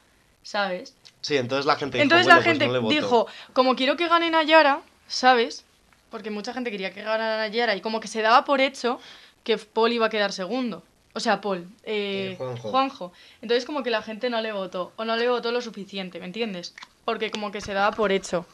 ¿sabes? 0.41 0.95
Sí, 1.21 1.37
entonces 1.37 1.65
la 1.65 1.75
gente 1.75 1.97
dijo, 1.97 2.03
Entonces 2.03 2.25
"Bueno, 2.25 2.39
la 2.39 2.43
pues 2.43 2.51
gente 2.53 2.65
no 2.67 2.73
le 2.73 2.79
voto". 2.79 2.95
dijo, 2.95 3.27
como 3.53 3.75
quiero 3.75 3.95
que 3.95 4.07
gane 4.07 4.31
Nayara, 4.31 4.81
¿sabes? 5.07 5.65
Porque 6.09 6.31
mucha 6.31 6.53
gente 6.53 6.71
quería 6.71 6.91
que 6.91 7.03
ganara 7.03 7.37
Nayara 7.37 7.75
y 7.75 7.81
como 7.81 7.99
que 7.99 8.07
se 8.07 8.21
daba 8.23 8.43
por 8.43 8.59
hecho 8.59 8.99
que 9.43 9.57
Paul 9.59 9.93
iba 9.93 10.07
a 10.07 10.09
quedar 10.09 10.31
segundo. 10.33 10.83
O 11.13 11.19
sea, 11.19 11.41
Paul, 11.41 11.67
eh, 11.83 12.31
Eh, 12.33 12.35
Juanjo. 12.37 12.69
Juanjo. 12.71 13.13
Entonces 13.41 13.65
como 13.65 13.83
que 13.83 13.89
la 13.91 14.01
gente 14.01 14.29
no 14.31 14.41
le 14.41 14.51
votó, 14.51 14.93
o 14.95 15.05
no 15.05 15.15
le 15.15 15.29
votó 15.29 15.51
lo 15.51 15.61
suficiente, 15.61 16.19
¿me 16.19 16.25
entiendes? 16.25 16.73
Porque 17.05 17.29
como 17.29 17.51
que 17.51 17.61
se 17.61 17.73
daba 17.73 17.91
por 17.95 18.11
hecho. 18.11 18.45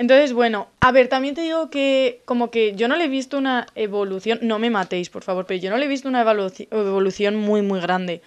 Entonces, 0.00 0.32
bueno, 0.32 0.66
a 0.80 0.92
ver, 0.92 1.08
también 1.08 1.34
te 1.34 1.42
digo 1.42 1.68
que 1.68 2.22
como 2.24 2.50
que 2.50 2.74
yo 2.74 2.88
no 2.88 2.96
le 2.96 3.04
he 3.04 3.08
visto 3.08 3.36
una 3.36 3.66
evolución, 3.74 4.38
no 4.40 4.58
me 4.58 4.70
matéis, 4.70 5.10
por 5.10 5.22
favor, 5.22 5.44
pero 5.44 5.60
yo 5.60 5.68
no 5.68 5.76
le 5.76 5.84
he 5.84 5.88
visto 5.88 6.08
una 6.08 6.24
evoluci- 6.24 6.68
evolución 6.70 7.36
muy, 7.36 7.60
muy 7.60 7.80
grande. 7.80 8.22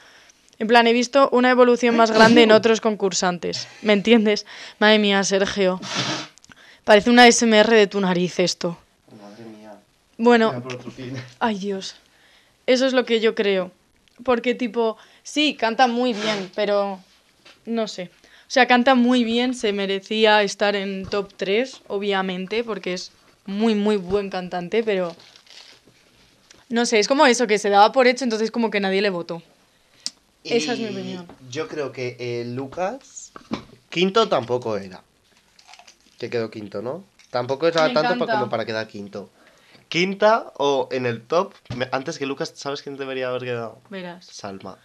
En 0.60 0.68
plan, 0.68 0.86
he 0.86 0.94
visto 0.94 1.30
una 1.32 1.50
evolución 1.50 1.98
más 1.98 2.12
grande 2.12 2.44
en 2.44 2.52
otros 2.52 2.80
concursantes, 2.80 3.68
¿me 3.82 3.94
entiendes? 3.94 4.46
Madre 4.78 5.00
mía, 5.00 5.24
Sergio. 5.24 5.82
Parece 6.84 7.10
una 7.10 7.26
SMR 7.28 7.72
de 7.76 7.88
tu 7.88 8.00
nariz 8.00 8.38
esto. 8.38 8.78
Madre 9.20 9.46
mía. 9.46 9.74
Bueno. 10.20 10.54
Ay, 11.40 11.58
Dios. 11.58 11.96
Eso 12.68 12.86
es 12.86 12.94
lo 12.94 13.04
que 13.04 13.20
yo 13.20 13.34
creo. 13.34 13.72
Porque, 14.24 14.54
tipo, 14.54 14.96
sí, 15.24 15.56
canta 15.56 15.88
muy 15.88 16.14
bien, 16.14 16.52
pero 16.54 17.00
no 17.66 17.88
sé. 17.88 18.12
O 18.54 18.56
sea, 18.56 18.68
canta 18.68 18.94
muy 18.94 19.24
bien, 19.24 19.56
se 19.56 19.74
merecía 19.74 20.44
estar 20.44 20.76
en 20.76 21.08
top 21.08 21.34
3, 21.38 21.82
obviamente, 21.88 22.64
porque 22.64 22.94
es 22.94 23.12
muy, 23.48 23.74
muy 23.74 23.96
buen 23.98 24.30
cantante, 24.30 24.84
pero... 24.84 25.16
No 26.70 26.86
sé, 26.86 27.00
es 27.00 27.08
como 27.08 27.26
eso, 27.26 27.48
que 27.48 27.58
se 27.58 27.70
daba 27.72 27.92
por 27.92 28.06
hecho, 28.06 28.24
entonces 28.24 28.52
como 28.52 28.70
que 28.70 28.80
nadie 28.80 29.02
le 29.02 29.10
votó. 29.10 29.42
Esa 30.44 30.74
es 30.74 30.80
mi 30.80 30.86
opinión. 30.90 31.28
Yo 31.50 31.68
creo 31.68 31.92
que 31.92 32.16
eh, 32.20 32.46
Lucas, 32.46 33.32
quinto 33.90 34.30
tampoco 34.30 34.78
era. 34.78 35.02
Que 36.20 36.30
quedó 36.30 36.52
quinto, 36.52 36.84
¿no? 36.84 37.04
Tampoco 37.32 37.66
era 37.66 37.88
Me 37.88 37.94
tanto 37.96 38.10
pa- 38.10 38.14
encanta. 38.14 38.34
como 38.34 38.50
para 38.52 38.66
quedar 38.68 38.88
quinto. 38.88 39.32
Quinta 39.90 40.54
o 40.60 40.90
en 40.92 41.08
el 41.08 41.24
top, 41.24 41.56
antes 41.92 42.20
que 42.20 42.28
Lucas, 42.28 42.54
¿sabes 42.56 42.84
quién 42.84 42.98
debería 42.98 43.30
haber 43.30 43.42
quedado? 43.46 43.80
Verás. 43.90 44.28
Salma. 44.28 44.78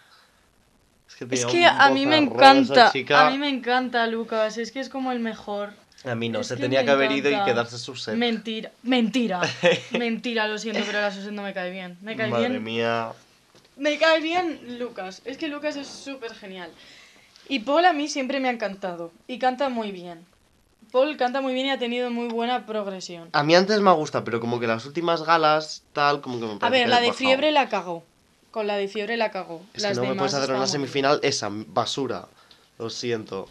Que, 1.27 1.35
Es 1.35 1.45
que 1.45 1.65
a 1.65 1.89
mí 1.89 2.05
me 2.05 2.17
encanta, 2.17 2.91
chica. 2.91 3.27
a 3.27 3.31
mí 3.31 3.37
me 3.37 3.49
encanta 3.49 4.05
Lucas, 4.07 4.57
es 4.57 4.71
que 4.71 4.79
es 4.79 4.89
como 4.89 5.11
el 5.11 5.19
mejor. 5.19 5.73
A 6.05 6.15
mí 6.15 6.29
no, 6.29 6.39
es 6.39 6.47
se 6.47 6.55
que 6.55 6.61
tenía 6.61 6.85
que 6.85 6.91
haber 6.91 7.11
ido 7.11 7.29
y 7.29 7.43
quedarse 7.43 7.77
su 7.77 7.95
set. 7.95 8.15
Mentira, 8.15 8.71
mentira, 8.83 9.41
mentira, 9.91 10.47
lo 10.47 10.57
siento, 10.57 10.81
pero 10.85 11.01
la 11.01 11.11
Suset 11.11 11.31
no 11.33 11.43
me 11.43 11.53
cae 11.53 11.71
bien. 11.71 11.97
Me 12.01 12.15
cae 12.15 12.29
Madre 12.29 12.49
bien, 12.49 12.63
mía. 12.63 13.11
me 13.75 13.97
cae 13.97 14.21
bien 14.21 14.77
Lucas, 14.79 15.21
es 15.25 15.37
que 15.37 15.49
Lucas 15.49 15.75
es 15.75 15.87
súper 15.87 16.33
genial. 16.33 16.71
Y 17.49 17.59
Paul 17.59 17.83
a 17.85 17.93
mí 17.93 18.07
siempre 18.07 18.39
me 18.39 18.47
ha 18.47 18.51
encantado, 18.51 19.11
y 19.27 19.39
canta 19.39 19.67
muy 19.69 19.91
bien. 19.91 20.23
Paul 20.91 21.17
canta 21.17 21.41
muy 21.41 21.53
bien 21.53 21.67
y 21.67 21.69
ha 21.71 21.77
tenido 21.77 22.09
muy 22.09 22.29
buena 22.29 22.65
progresión. 22.65 23.29
A 23.33 23.43
mí 23.43 23.53
antes 23.53 23.79
me 23.81 23.91
gusta, 23.91 24.23
pero 24.23 24.39
como 24.39 24.59
que 24.59 24.67
las 24.67 24.85
últimas 24.85 25.23
galas, 25.23 25.83
tal, 25.93 26.21
como 26.21 26.39
que 26.39 26.45
me 26.45 26.53
A 26.53 26.59
parece 26.59 26.79
ver, 26.79 26.83
que 26.85 26.89
la 26.89 27.01
de 27.01 27.13
fiebre 27.13 27.51
la 27.51 27.67
cagó. 27.69 28.03
Con 28.51 28.67
la 28.67 28.77
de 28.77 28.87
fiebre 28.87 29.17
la 29.17 29.31
cagó. 29.31 29.61
Es 29.73 29.83
Las 29.83 29.97
que 29.97 30.05
no 30.05 30.11
me 30.11 30.15
puedes 30.15 30.33
hacer 30.33 30.49
muy 30.49 30.59
bien. 30.59 30.67
semifinal 30.67 31.19
esa, 31.23 31.49
basura. 31.51 32.27
Lo 32.77 32.89
siento. 32.89 33.47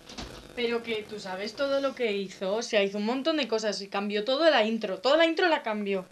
Pero 0.56 0.82
que 0.82 1.06
tú 1.08 1.20
sabes 1.20 1.54
todo 1.54 1.80
lo 1.80 1.94
que 1.94 2.12
hizo, 2.12 2.56
o 2.56 2.62
sea, 2.62 2.82
hizo 2.82 2.98
un 2.98 3.04
montón 3.04 3.36
de 3.36 3.46
cosas 3.46 3.80
y 3.80 3.88
cambió 3.88 4.24
toda 4.24 4.50
la 4.50 4.64
intro, 4.64 4.98
toda 4.98 5.16
la 5.16 5.24
intro 5.24 5.48
la 5.48 5.62
cambió. 5.62 6.04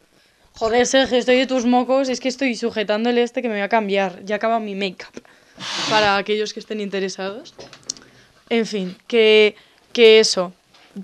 Joder, 0.52 0.86
Sergio, 0.86 1.18
estoy 1.18 1.36
de 1.36 1.46
tus 1.46 1.66
mocos, 1.66 2.08
es 2.08 2.20
que 2.20 2.28
estoy 2.28 2.54
sujetándole 2.54 3.22
este 3.22 3.42
que 3.42 3.48
me 3.48 3.54
voy 3.54 3.62
a 3.62 3.68
cambiar, 3.68 4.24
ya 4.24 4.36
acaba 4.36 4.60
mi 4.60 4.74
make-up. 4.74 5.22
Para 5.90 6.16
aquellos 6.16 6.52
que 6.52 6.60
estén 6.60 6.80
interesados. 6.80 7.54
En 8.48 8.66
fin, 8.66 8.96
que, 9.06 9.56
que 9.92 10.20
eso. 10.20 10.52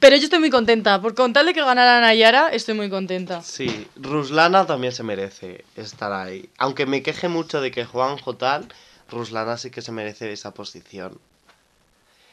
Pero 0.01 0.17
yo 0.17 0.25
estoy 0.25 0.39
muy 0.39 0.49
contenta, 0.49 1.03
por 1.03 1.15
con 1.15 1.35
tal 1.35 1.45
de 1.45 1.53
que 1.53 1.61
ganara 1.61 2.01
Nayara, 2.01 2.49
estoy 2.49 2.75
muy 2.75 2.89
contenta. 2.89 3.43
Sí, 3.43 3.87
Ruslana 3.97 4.65
también 4.65 4.95
se 4.95 5.03
merece 5.03 5.67
estar 5.77 6.13
ahí. 6.13 6.49
Aunque 6.57 6.87
me 6.87 7.03
queje 7.03 7.29
mucho 7.29 7.61
de 7.61 7.71
que 7.71 7.85
Juanjo 7.85 8.35
tal, 8.37 8.69
Ruslana 9.11 9.59
sí 9.59 9.71
que 9.71 9.83
se 9.83 9.93
merece 9.93 10.33
esa 10.33 10.55
posición. 10.55 11.21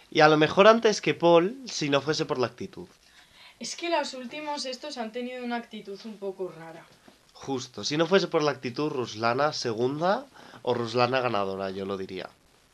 Y 0.10 0.22
a 0.22 0.30
lo 0.30 0.38
mejor 0.38 0.68
antes 0.68 1.02
que 1.02 1.14
Paul, 1.14 1.58
si 1.66 1.90
no 1.90 2.00
fuese 2.00 2.26
por 2.26 2.40
la 2.40 2.48
actitud. 2.48 2.88
Es 3.60 3.76
que 3.76 3.90
los 3.90 4.14
últimos 4.14 4.66
estos 4.66 4.98
han 4.98 5.12
tenido 5.12 5.44
una 5.44 5.58
actitud 5.58 6.00
un 6.06 6.18
poco 6.18 6.54
rara. 6.58 6.86
Justo, 7.34 7.84
si 7.84 7.98
no 7.98 8.08
fuese 8.08 8.28
por 8.28 8.42
la 8.42 8.52
actitud, 8.52 8.90
Ruslana 8.90 9.52
segunda 9.52 10.26
o 10.62 10.74
Ruslana 10.74 11.20
ganadora, 11.20 11.72
yo 11.72 11.86
lo 11.86 11.98
diría. 11.98 12.30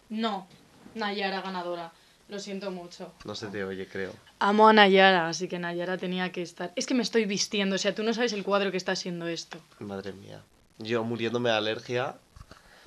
No, 0.10 0.48
Nayara 0.93 1.41
ganadora. 1.41 1.91
Lo 2.27 2.39
siento 2.39 2.71
mucho. 2.71 3.13
No 3.23 3.35
se 3.35 3.47
te 3.47 3.63
oye, 3.63 3.88
creo. 3.88 4.11
Amo 4.39 4.67
a 4.67 4.73
Nayara, 4.73 5.27
así 5.29 5.47
que 5.47 5.59
Nayara 5.59 5.97
tenía 5.97 6.31
que 6.31 6.41
estar. 6.41 6.71
Es 6.75 6.88
que 6.88 6.95
me 6.95 7.03
estoy 7.03 7.25
vistiendo, 7.25 7.75
o 7.75 7.79
sea, 7.79 7.93
tú 7.93 8.01
no 8.03 8.13
sabes 8.13 8.33
el 8.33 8.43
cuadro 8.43 8.71
que 8.71 8.77
está 8.77 8.95
siendo 8.95 9.27
esto. 9.27 9.59
Madre 9.79 10.11
mía. 10.13 10.41
Yo 10.79 11.03
muriéndome 11.03 11.49
de 11.49 11.55
alergia. 11.55 12.15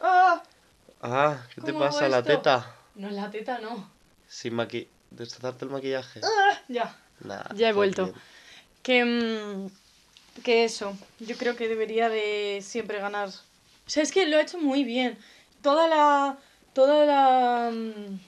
¡Ah! 0.03 0.43
Ah, 1.01 1.39
¿qué 1.55 1.61
te 1.61 1.73
¿Cómo 1.73 1.85
hago 1.85 1.93
pasa 1.95 2.09
la 2.09 2.23
teta? 2.23 2.75
No, 2.97 3.09
la 3.11 3.31
teta 3.31 3.59
no. 3.61 3.89
Sin 4.29 4.55
maqui... 4.55 4.89
¿Destrozarte 5.11 5.65
el 5.65 5.71
maquillaje? 5.71 6.21
¡Ah! 6.23 6.59
Ya. 6.69 6.97
Nah, 7.21 7.43
Ya 7.55 7.71
he 7.71 7.73
vuelto. 7.73 8.05
bien. 8.07 8.17
Que. 8.83 9.05
mm, 9.05 10.43
que 10.43 10.65
eso. 10.65 10.97
Yo 11.21 11.37
creo 11.37 11.57
que 11.57 11.67
debería 11.69 12.09
de 12.09 12.61
siempre 12.63 12.99
ganar. 12.99 13.29
O 13.29 13.91
sea, 13.91 14.03
es 14.03 14.13
que 14.13 14.27
lo 14.27 14.37
ha 14.37 14.43
hecho 14.43 14.59
muy 14.59 14.85
bien. 14.85 15.17
Toda 15.63 15.89
la. 15.89 16.37
Toda 16.75 17.07
la. 17.07 17.71
mm, 17.71 18.21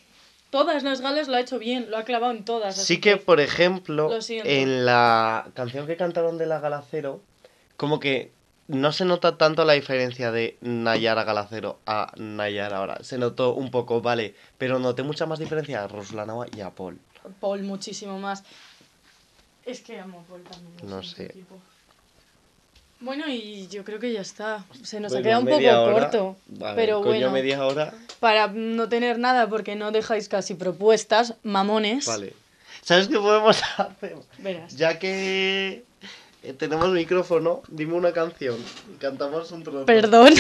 Todas 0.51 0.83
las 0.83 1.01
galas 1.01 1.29
lo 1.29 1.37
ha 1.37 1.41
hecho 1.41 1.59
bien, 1.59 1.91
lo 1.91 1.97
ha 1.97 2.05
clavado 2.05 2.33
en 2.33 2.45
todas. 2.45 2.77
Sí 2.77 3.01
que, 3.01 3.17
por 3.17 3.41
ejemplo, 3.41 4.11
en 4.29 4.85
la 4.85 5.49
canción 5.55 5.87
que 5.87 5.97
cantaron 5.97 6.39
de 6.39 6.47
la 6.47 6.59
Galacero, 6.59 7.21
como 7.77 8.01
que 8.01 8.33
no 8.67 8.93
se 8.93 9.05
nota 9.05 9.37
tanto 9.37 9.65
la 9.65 9.73
diferencia 9.75 10.33
de 10.33 10.57
Nayara 10.61 11.25
Galacero 11.25 11.79
a 11.87 12.13
Nayara 12.17 12.79
ahora. 12.79 13.03
Se 13.03 13.19
notó 13.19 13.55
un 13.55 13.71
poco, 13.71 14.01
vale, 14.01 14.35
pero 14.59 14.79
noté 14.79 15.03
mucha 15.03 15.27
más 15.27 15.39
diferencia 15.39 15.85
a 15.85 15.89
Ruslana 15.89 16.35
y 16.57 16.61
a 16.61 16.71
Paul. 16.71 16.99
Paul 17.41 17.63
muchísimo 17.63 18.19
más. 18.19 18.43
Es 19.65 19.81
que 19.81 20.01
amo 20.01 20.21
a 20.21 20.23
Paul 20.23 20.43
también. 20.43 20.75
No 20.83 21.03
sé. 21.03 21.27
equipo. 21.27 21.61
Bueno, 23.01 23.25
y 23.29 23.67
yo 23.69 23.83
creo 23.85 23.99
que 23.99 24.13
ya 24.13 24.21
está. 24.21 24.65
Se 24.83 25.01
nos 25.01 25.15
ha 25.15 25.23
quedado 25.23 25.41
un 25.41 25.47
poco 25.47 25.57
hora. 25.59 25.93
corto. 25.93 26.37
Ver, 26.49 26.75
pero 26.77 26.99
coño, 27.01 27.11
bueno, 27.13 27.31
media 27.31 27.65
hora. 27.65 27.95
para 28.21 28.49
no 28.49 28.89
tener 28.89 29.19
nada 29.19 29.49
porque 29.49 29.75
no 29.75 29.91
dejáis 29.91 30.29
casi 30.29 30.55
propuestas, 30.55 31.35
mamones. 31.43 32.07
Vale. 32.07 32.35
¿Sabes 32.83 33.09
qué 33.09 33.19
podemos 33.19 33.59
hacer? 33.79 34.17
Verás. 34.39 34.77
Ya 34.77 34.99
que 34.99 35.85
eh, 36.43 36.53
tenemos 36.53 36.91
micrófono, 36.91 37.63
dime 37.69 37.95
una 37.95 38.13
canción. 38.13 38.57
Cantamos 38.99 39.51
un 39.51 39.63
trozo. 39.63 39.87
Perdón. 39.87 40.35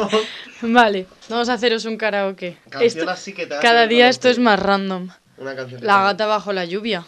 vale, 0.62 1.06
vamos 1.28 1.48
a 1.48 1.52
haceros 1.54 1.84
un 1.84 1.96
karaoke. 1.96 2.56
Canción 2.68 2.82
Esto- 2.84 3.10
así 3.10 3.32
que 3.32 3.48
que 3.48 3.58
cada 3.60 3.86
día 3.86 4.08
esto 4.08 4.28
es 4.28 4.38
más 4.40 4.58
random. 4.58 5.08
Una 5.38 5.54
canción 5.56 5.84
La 5.84 6.02
gata 6.02 6.26
bajo 6.26 6.52
la 6.52 6.64
lluvia. 6.64 7.04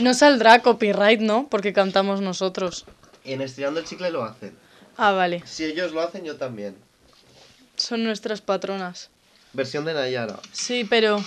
No 0.00 0.14
saldrá 0.14 0.60
copyright, 0.60 1.20
¿no? 1.20 1.46
Porque 1.50 1.72
cantamos 1.72 2.20
nosotros. 2.20 2.84
En 3.24 3.40
Estirando 3.40 3.80
el 3.80 3.86
Chicle 3.86 4.10
lo 4.10 4.22
hacen. 4.24 4.54
Ah, 4.96 5.12
vale. 5.12 5.42
Si 5.46 5.64
ellos 5.64 5.92
lo 5.92 6.00
hacen, 6.02 6.24
yo 6.24 6.36
también. 6.36 6.76
Son 7.76 8.04
nuestras 8.04 8.40
patronas. 8.40 9.10
Versión 9.52 9.84
de 9.84 9.94
Nayara. 9.94 10.38
Sí, 10.52 10.84
pero. 10.84 11.22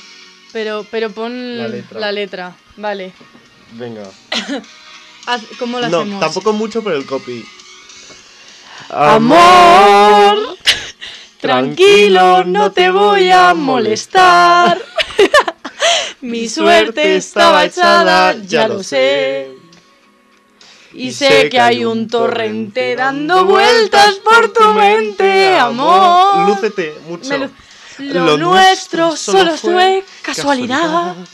Pero, 0.53 0.85
pero 0.89 1.09
pon 1.11 1.57
La 1.57 1.67
letra. 1.67 1.99
la 1.99 2.11
letra. 2.11 2.55
Vale. 2.77 3.13
Venga. 3.73 4.03
Haz- 5.27 5.43
¿Cómo 5.59 5.79
lo 5.79 5.89
No, 5.89 5.99
hacemos? 6.01 6.19
tampoco 6.21 6.53
mucho, 6.53 6.83
pero 6.83 6.95
el 6.95 7.05
copy. 7.05 7.43
Amor, 8.89 10.57
tranquilo, 11.41 12.45
no 12.45 12.71
te 12.71 12.89
voy 12.89 13.29
a 13.31 13.53
molestar. 13.53 14.81
Mi 16.21 16.47
suerte 16.47 17.17
estaba 17.17 17.65
echada, 17.65 18.35
ya 18.45 18.67
lo 18.67 18.81
sé. 18.83 19.49
Y 20.97 21.11
sé 21.11 21.49
que 21.49 21.59
hay 21.59 21.85
un 21.85 22.07
torrente 22.07 22.95
dando 22.95 23.45
vueltas 23.45 24.15
por 24.15 24.51
tu 24.51 24.73
mente, 24.73 25.55
amor. 25.55 26.49
Lúcete 26.49 26.95
mucho. 27.07 27.37
Lo- 27.99 28.25
Lo, 28.25 28.37
nuestro 28.37 29.15
solo 29.15 29.57
fue 29.57 30.03
casualidad. 30.21 31.15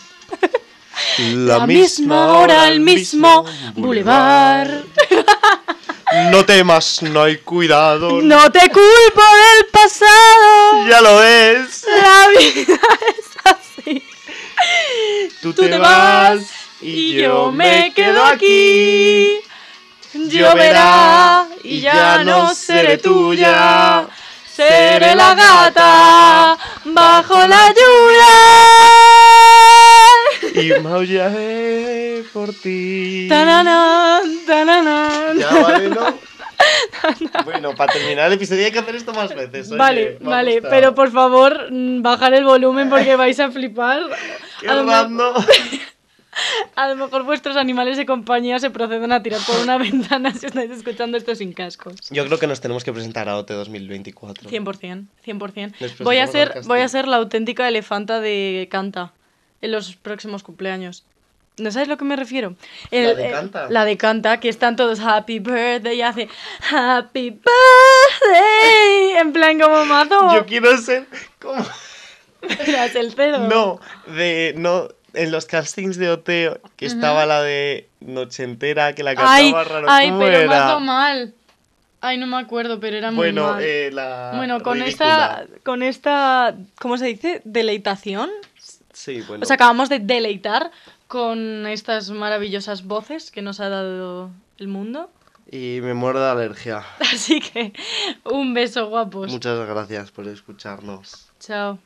La 1.17 1.65
misma 1.65 2.37
hora, 2.37 2.67
el 2.69 2.79
mismo 2.79 3.45
boulevard. 3.75 4.69
No 6.31 6.45
temas, 6.45 7.01
no 7.01 7.23
hay 7.23 7.37
cuidado. 7.37 8.21
No 8.21 8.51
te 8.51 8.59
culpo 8.69 9.21
del 9.43 9.65
pasado. 9.71 10.87
Ya 10.87 11.01
lo 11.01 11.23
es. 11.23 11.85
La 11.87 12.27
vida 12.37 12.79
es 13.17 13.25
así. 13.43 14.03
Tú, 15.41 15.53
Tú 15.53 15.63
te 15.67 15.77
vas 15.77 16.41
y 16.81 17.13
yo 17.13 17.51
me 17.51 17.91
quedo 17.95 18.23
aquí. 18.23 19.39
Lloverá 20.13 21.47
y 21.63 21.81
ya 21.81 22.23
no 22.23 22.53
seré 22.53 22.97
tuya. 22.97 24.05
Seré 24.47 25.15
la 25.15 25.33
gata 25.33 26.57
bajo 26.85 27.47
la 27.47 27.73
lluvia. 27.73 28.33
Y 30.63 30.79
maullaré 30.81 32.23
por 32.31 32.53
ti. 32.53 33.25
Tananán, 33.27 34.45
tananán. 34.45 35.39
Ya 35.39 35.49
vale, 35.49 35.89
¿no? 35.89 36.19
bueno, 37.45 37.75
para 37.75 37.93
terminar 37.93 38.27
el 38.27 38.33
episodio 38.33 38.65
hay 38.65 38.71
que 38.71 38.79
hacer 38.79 38.95
esto 38.95 39.13
más 39.13 39.33
veces. 39.33 39.69
oye, 39.71 39.77
Vale, 39.77 40.17
vale, 40.21 40.61
pero 40.61 40.93
por 40.93 41.11
favor, 41.11 41.71
mm, 41.71 42.03
bajar 42.03 42.35
el 42.35 42.43
volumen 42.43 42.89
porque 42.89 43.15
vais 43.15 43.39
a 43.39 43.49
flipar. 43.49 44.03
Qué 44.59 44.69
a. 44.69 45.09
A 46.75 46.87
lo 46.89 46.95
mejor 46.95 47.23
vuestros 47.23 47.55
animales 47.57 47.97
de 47.97 48.05
compañía 48.05 48.59
se 48.59 48.69
proceden 48.69 49.11
a 49.11 49.23
tirar 49.23 49.41
por 49.45 49.59
una 49.59 49.77
ventana 49.79 50.33
si 50.33 50.45
estáis 50.45 50.71
escuchando 50.71 51.17
esto 51.17 51.35
sin 51.35 51.53
cascos. 51.53 51.95
Yo 52.09 52.25
creo 52.25 52.39
que 52.39 52.47
nos 52.47 52.61
tenemos 52.61 52.83
que 52.83 52.91
presentar 52.93 53.29
a 53.29 53.37
OT 53.37 53.51
2024. 53.51 54.49
100%, 54.49 55.05
100%. 55.25 55.73
Les 55.79 55.97
Voy 55.99 56.17
a 56.17 56.27
ser, 56.27 56.61
voy 56.65 56.79
a 56.79 56.87
ser 56.87 57.07
la 57.07 57.17
auténtica 57.17 57.67
elefanta 57.67 58.19
de 58.19 58.67
Canta 58.71 59.13
en 59.61 59.71
los 59.71 59.95
próximos 59.95 60.43
cumpleaños. 60.43 61.05
¿No 61.57 61.71
sabes 61.71 61.87
lo 61.87 61.97
que 61.97 62.05
me 62.05 62.15
refiero? 62.15 62.55
¿La 62.89 63.13
de 63.13 63.29
Canta? 63.29 63.67
La 63.69 63.85
de 63.85 63.95
Canta, 63.97 64.39
que 64.39 64.49
están 64.49 64.75
todos 64.75 64.99
Happy 64.99 65.37
Birthday 65.37 65.97
y 65.97 66.01
hace 66.01 66.27
Happy 66.71 67.29
Birthday 67.29 69.17
en 69.19 69.33
plan 69.33 69.59
como 69.59 69.85
mazo. 69.85 70.33
Yo 70.33 70.45
quiero 70.47 70.75
ser 70.77 71.05
como... 71.39 71.63
Eras 72.67 72.95
el 72.95 73.13
cero. 73.15 73.47
No, 73.49 73.79
de. 74.07 74.53
No, 74.57 74.89
en 75.13 75.31
los 75.31 75.45
castings 75.45 75.97
de 75.97 76.09
Oteo, 76.09 76.59
que 76.75 76.85
estaba 76.85 77.25
la 77.25 77.41
de 77.43 77.87
Noche 77.99 78.43
Entera, 78.43 78.93
que 78.93 79.03
la 79.03 79.15
cantaba 79.15 79.35
Ay, 79.35 79.51
raro. 79.67 79.87
ay, 79.89 80.09
¿cómo 80.09 80.19
pero 80.21 80.37
era? 80.37 80.47
más 80.77 80.81
mal. 80.81 81.33
Ay, 82.01 82.17
no 82.17 82.27
me 82.27 82.37
acuerdo, 82.37 82.79
pero 82.79 82.97
era 82.97 83.11
muy 83.11 83.17
Bueno, 83.31 83.53
mal. 83.53 83.63
eh, 83.63 83.89
la. 83.91 84.33
bueno, 84.35 84.59
con 84.61 84.79
ridícula. 84.81 85.45
esta, 85.45 85.59
con 85.63 85.83
esta, 85.83 86.55
¿cómo 86.79 86.97
se 86.97 87.05
dice? 87.05 87.41
Deleitación. 87.45 88.29
Sí, 88.91 89.21
bueno. 89.21 89.43
Os 89.43 89.51
acabamos 89.51 89.87
de 89.89 89.99
deleitar 89.99 90.69
con 91.07 91.65
estas 91.67 92.09
maravillosas 92.09 92.83
voces 92.85 93.31
que 93.31 93.41
nos 93.41 93.59
ha 93.59 93.69
dado 93.69 94.31
el 94.57 94.67
mundo. 94.67 95.09
Y 95.51 95.79
me 95.81 95.93
muero 95.93 96.19
de 96.19 96.29
alergia. 96.29 96.83
Así 96.99 97.39
que 97.39 97.71
un 98.25 98.53
beso, 98.53 98.87
guapos. 98.87 99.31
Muchas 99.31 99.65
gracias 99.67 100.11
por 100.11 100.27
escucharnos. 100.27 101.27
Chao. 101.39 101.79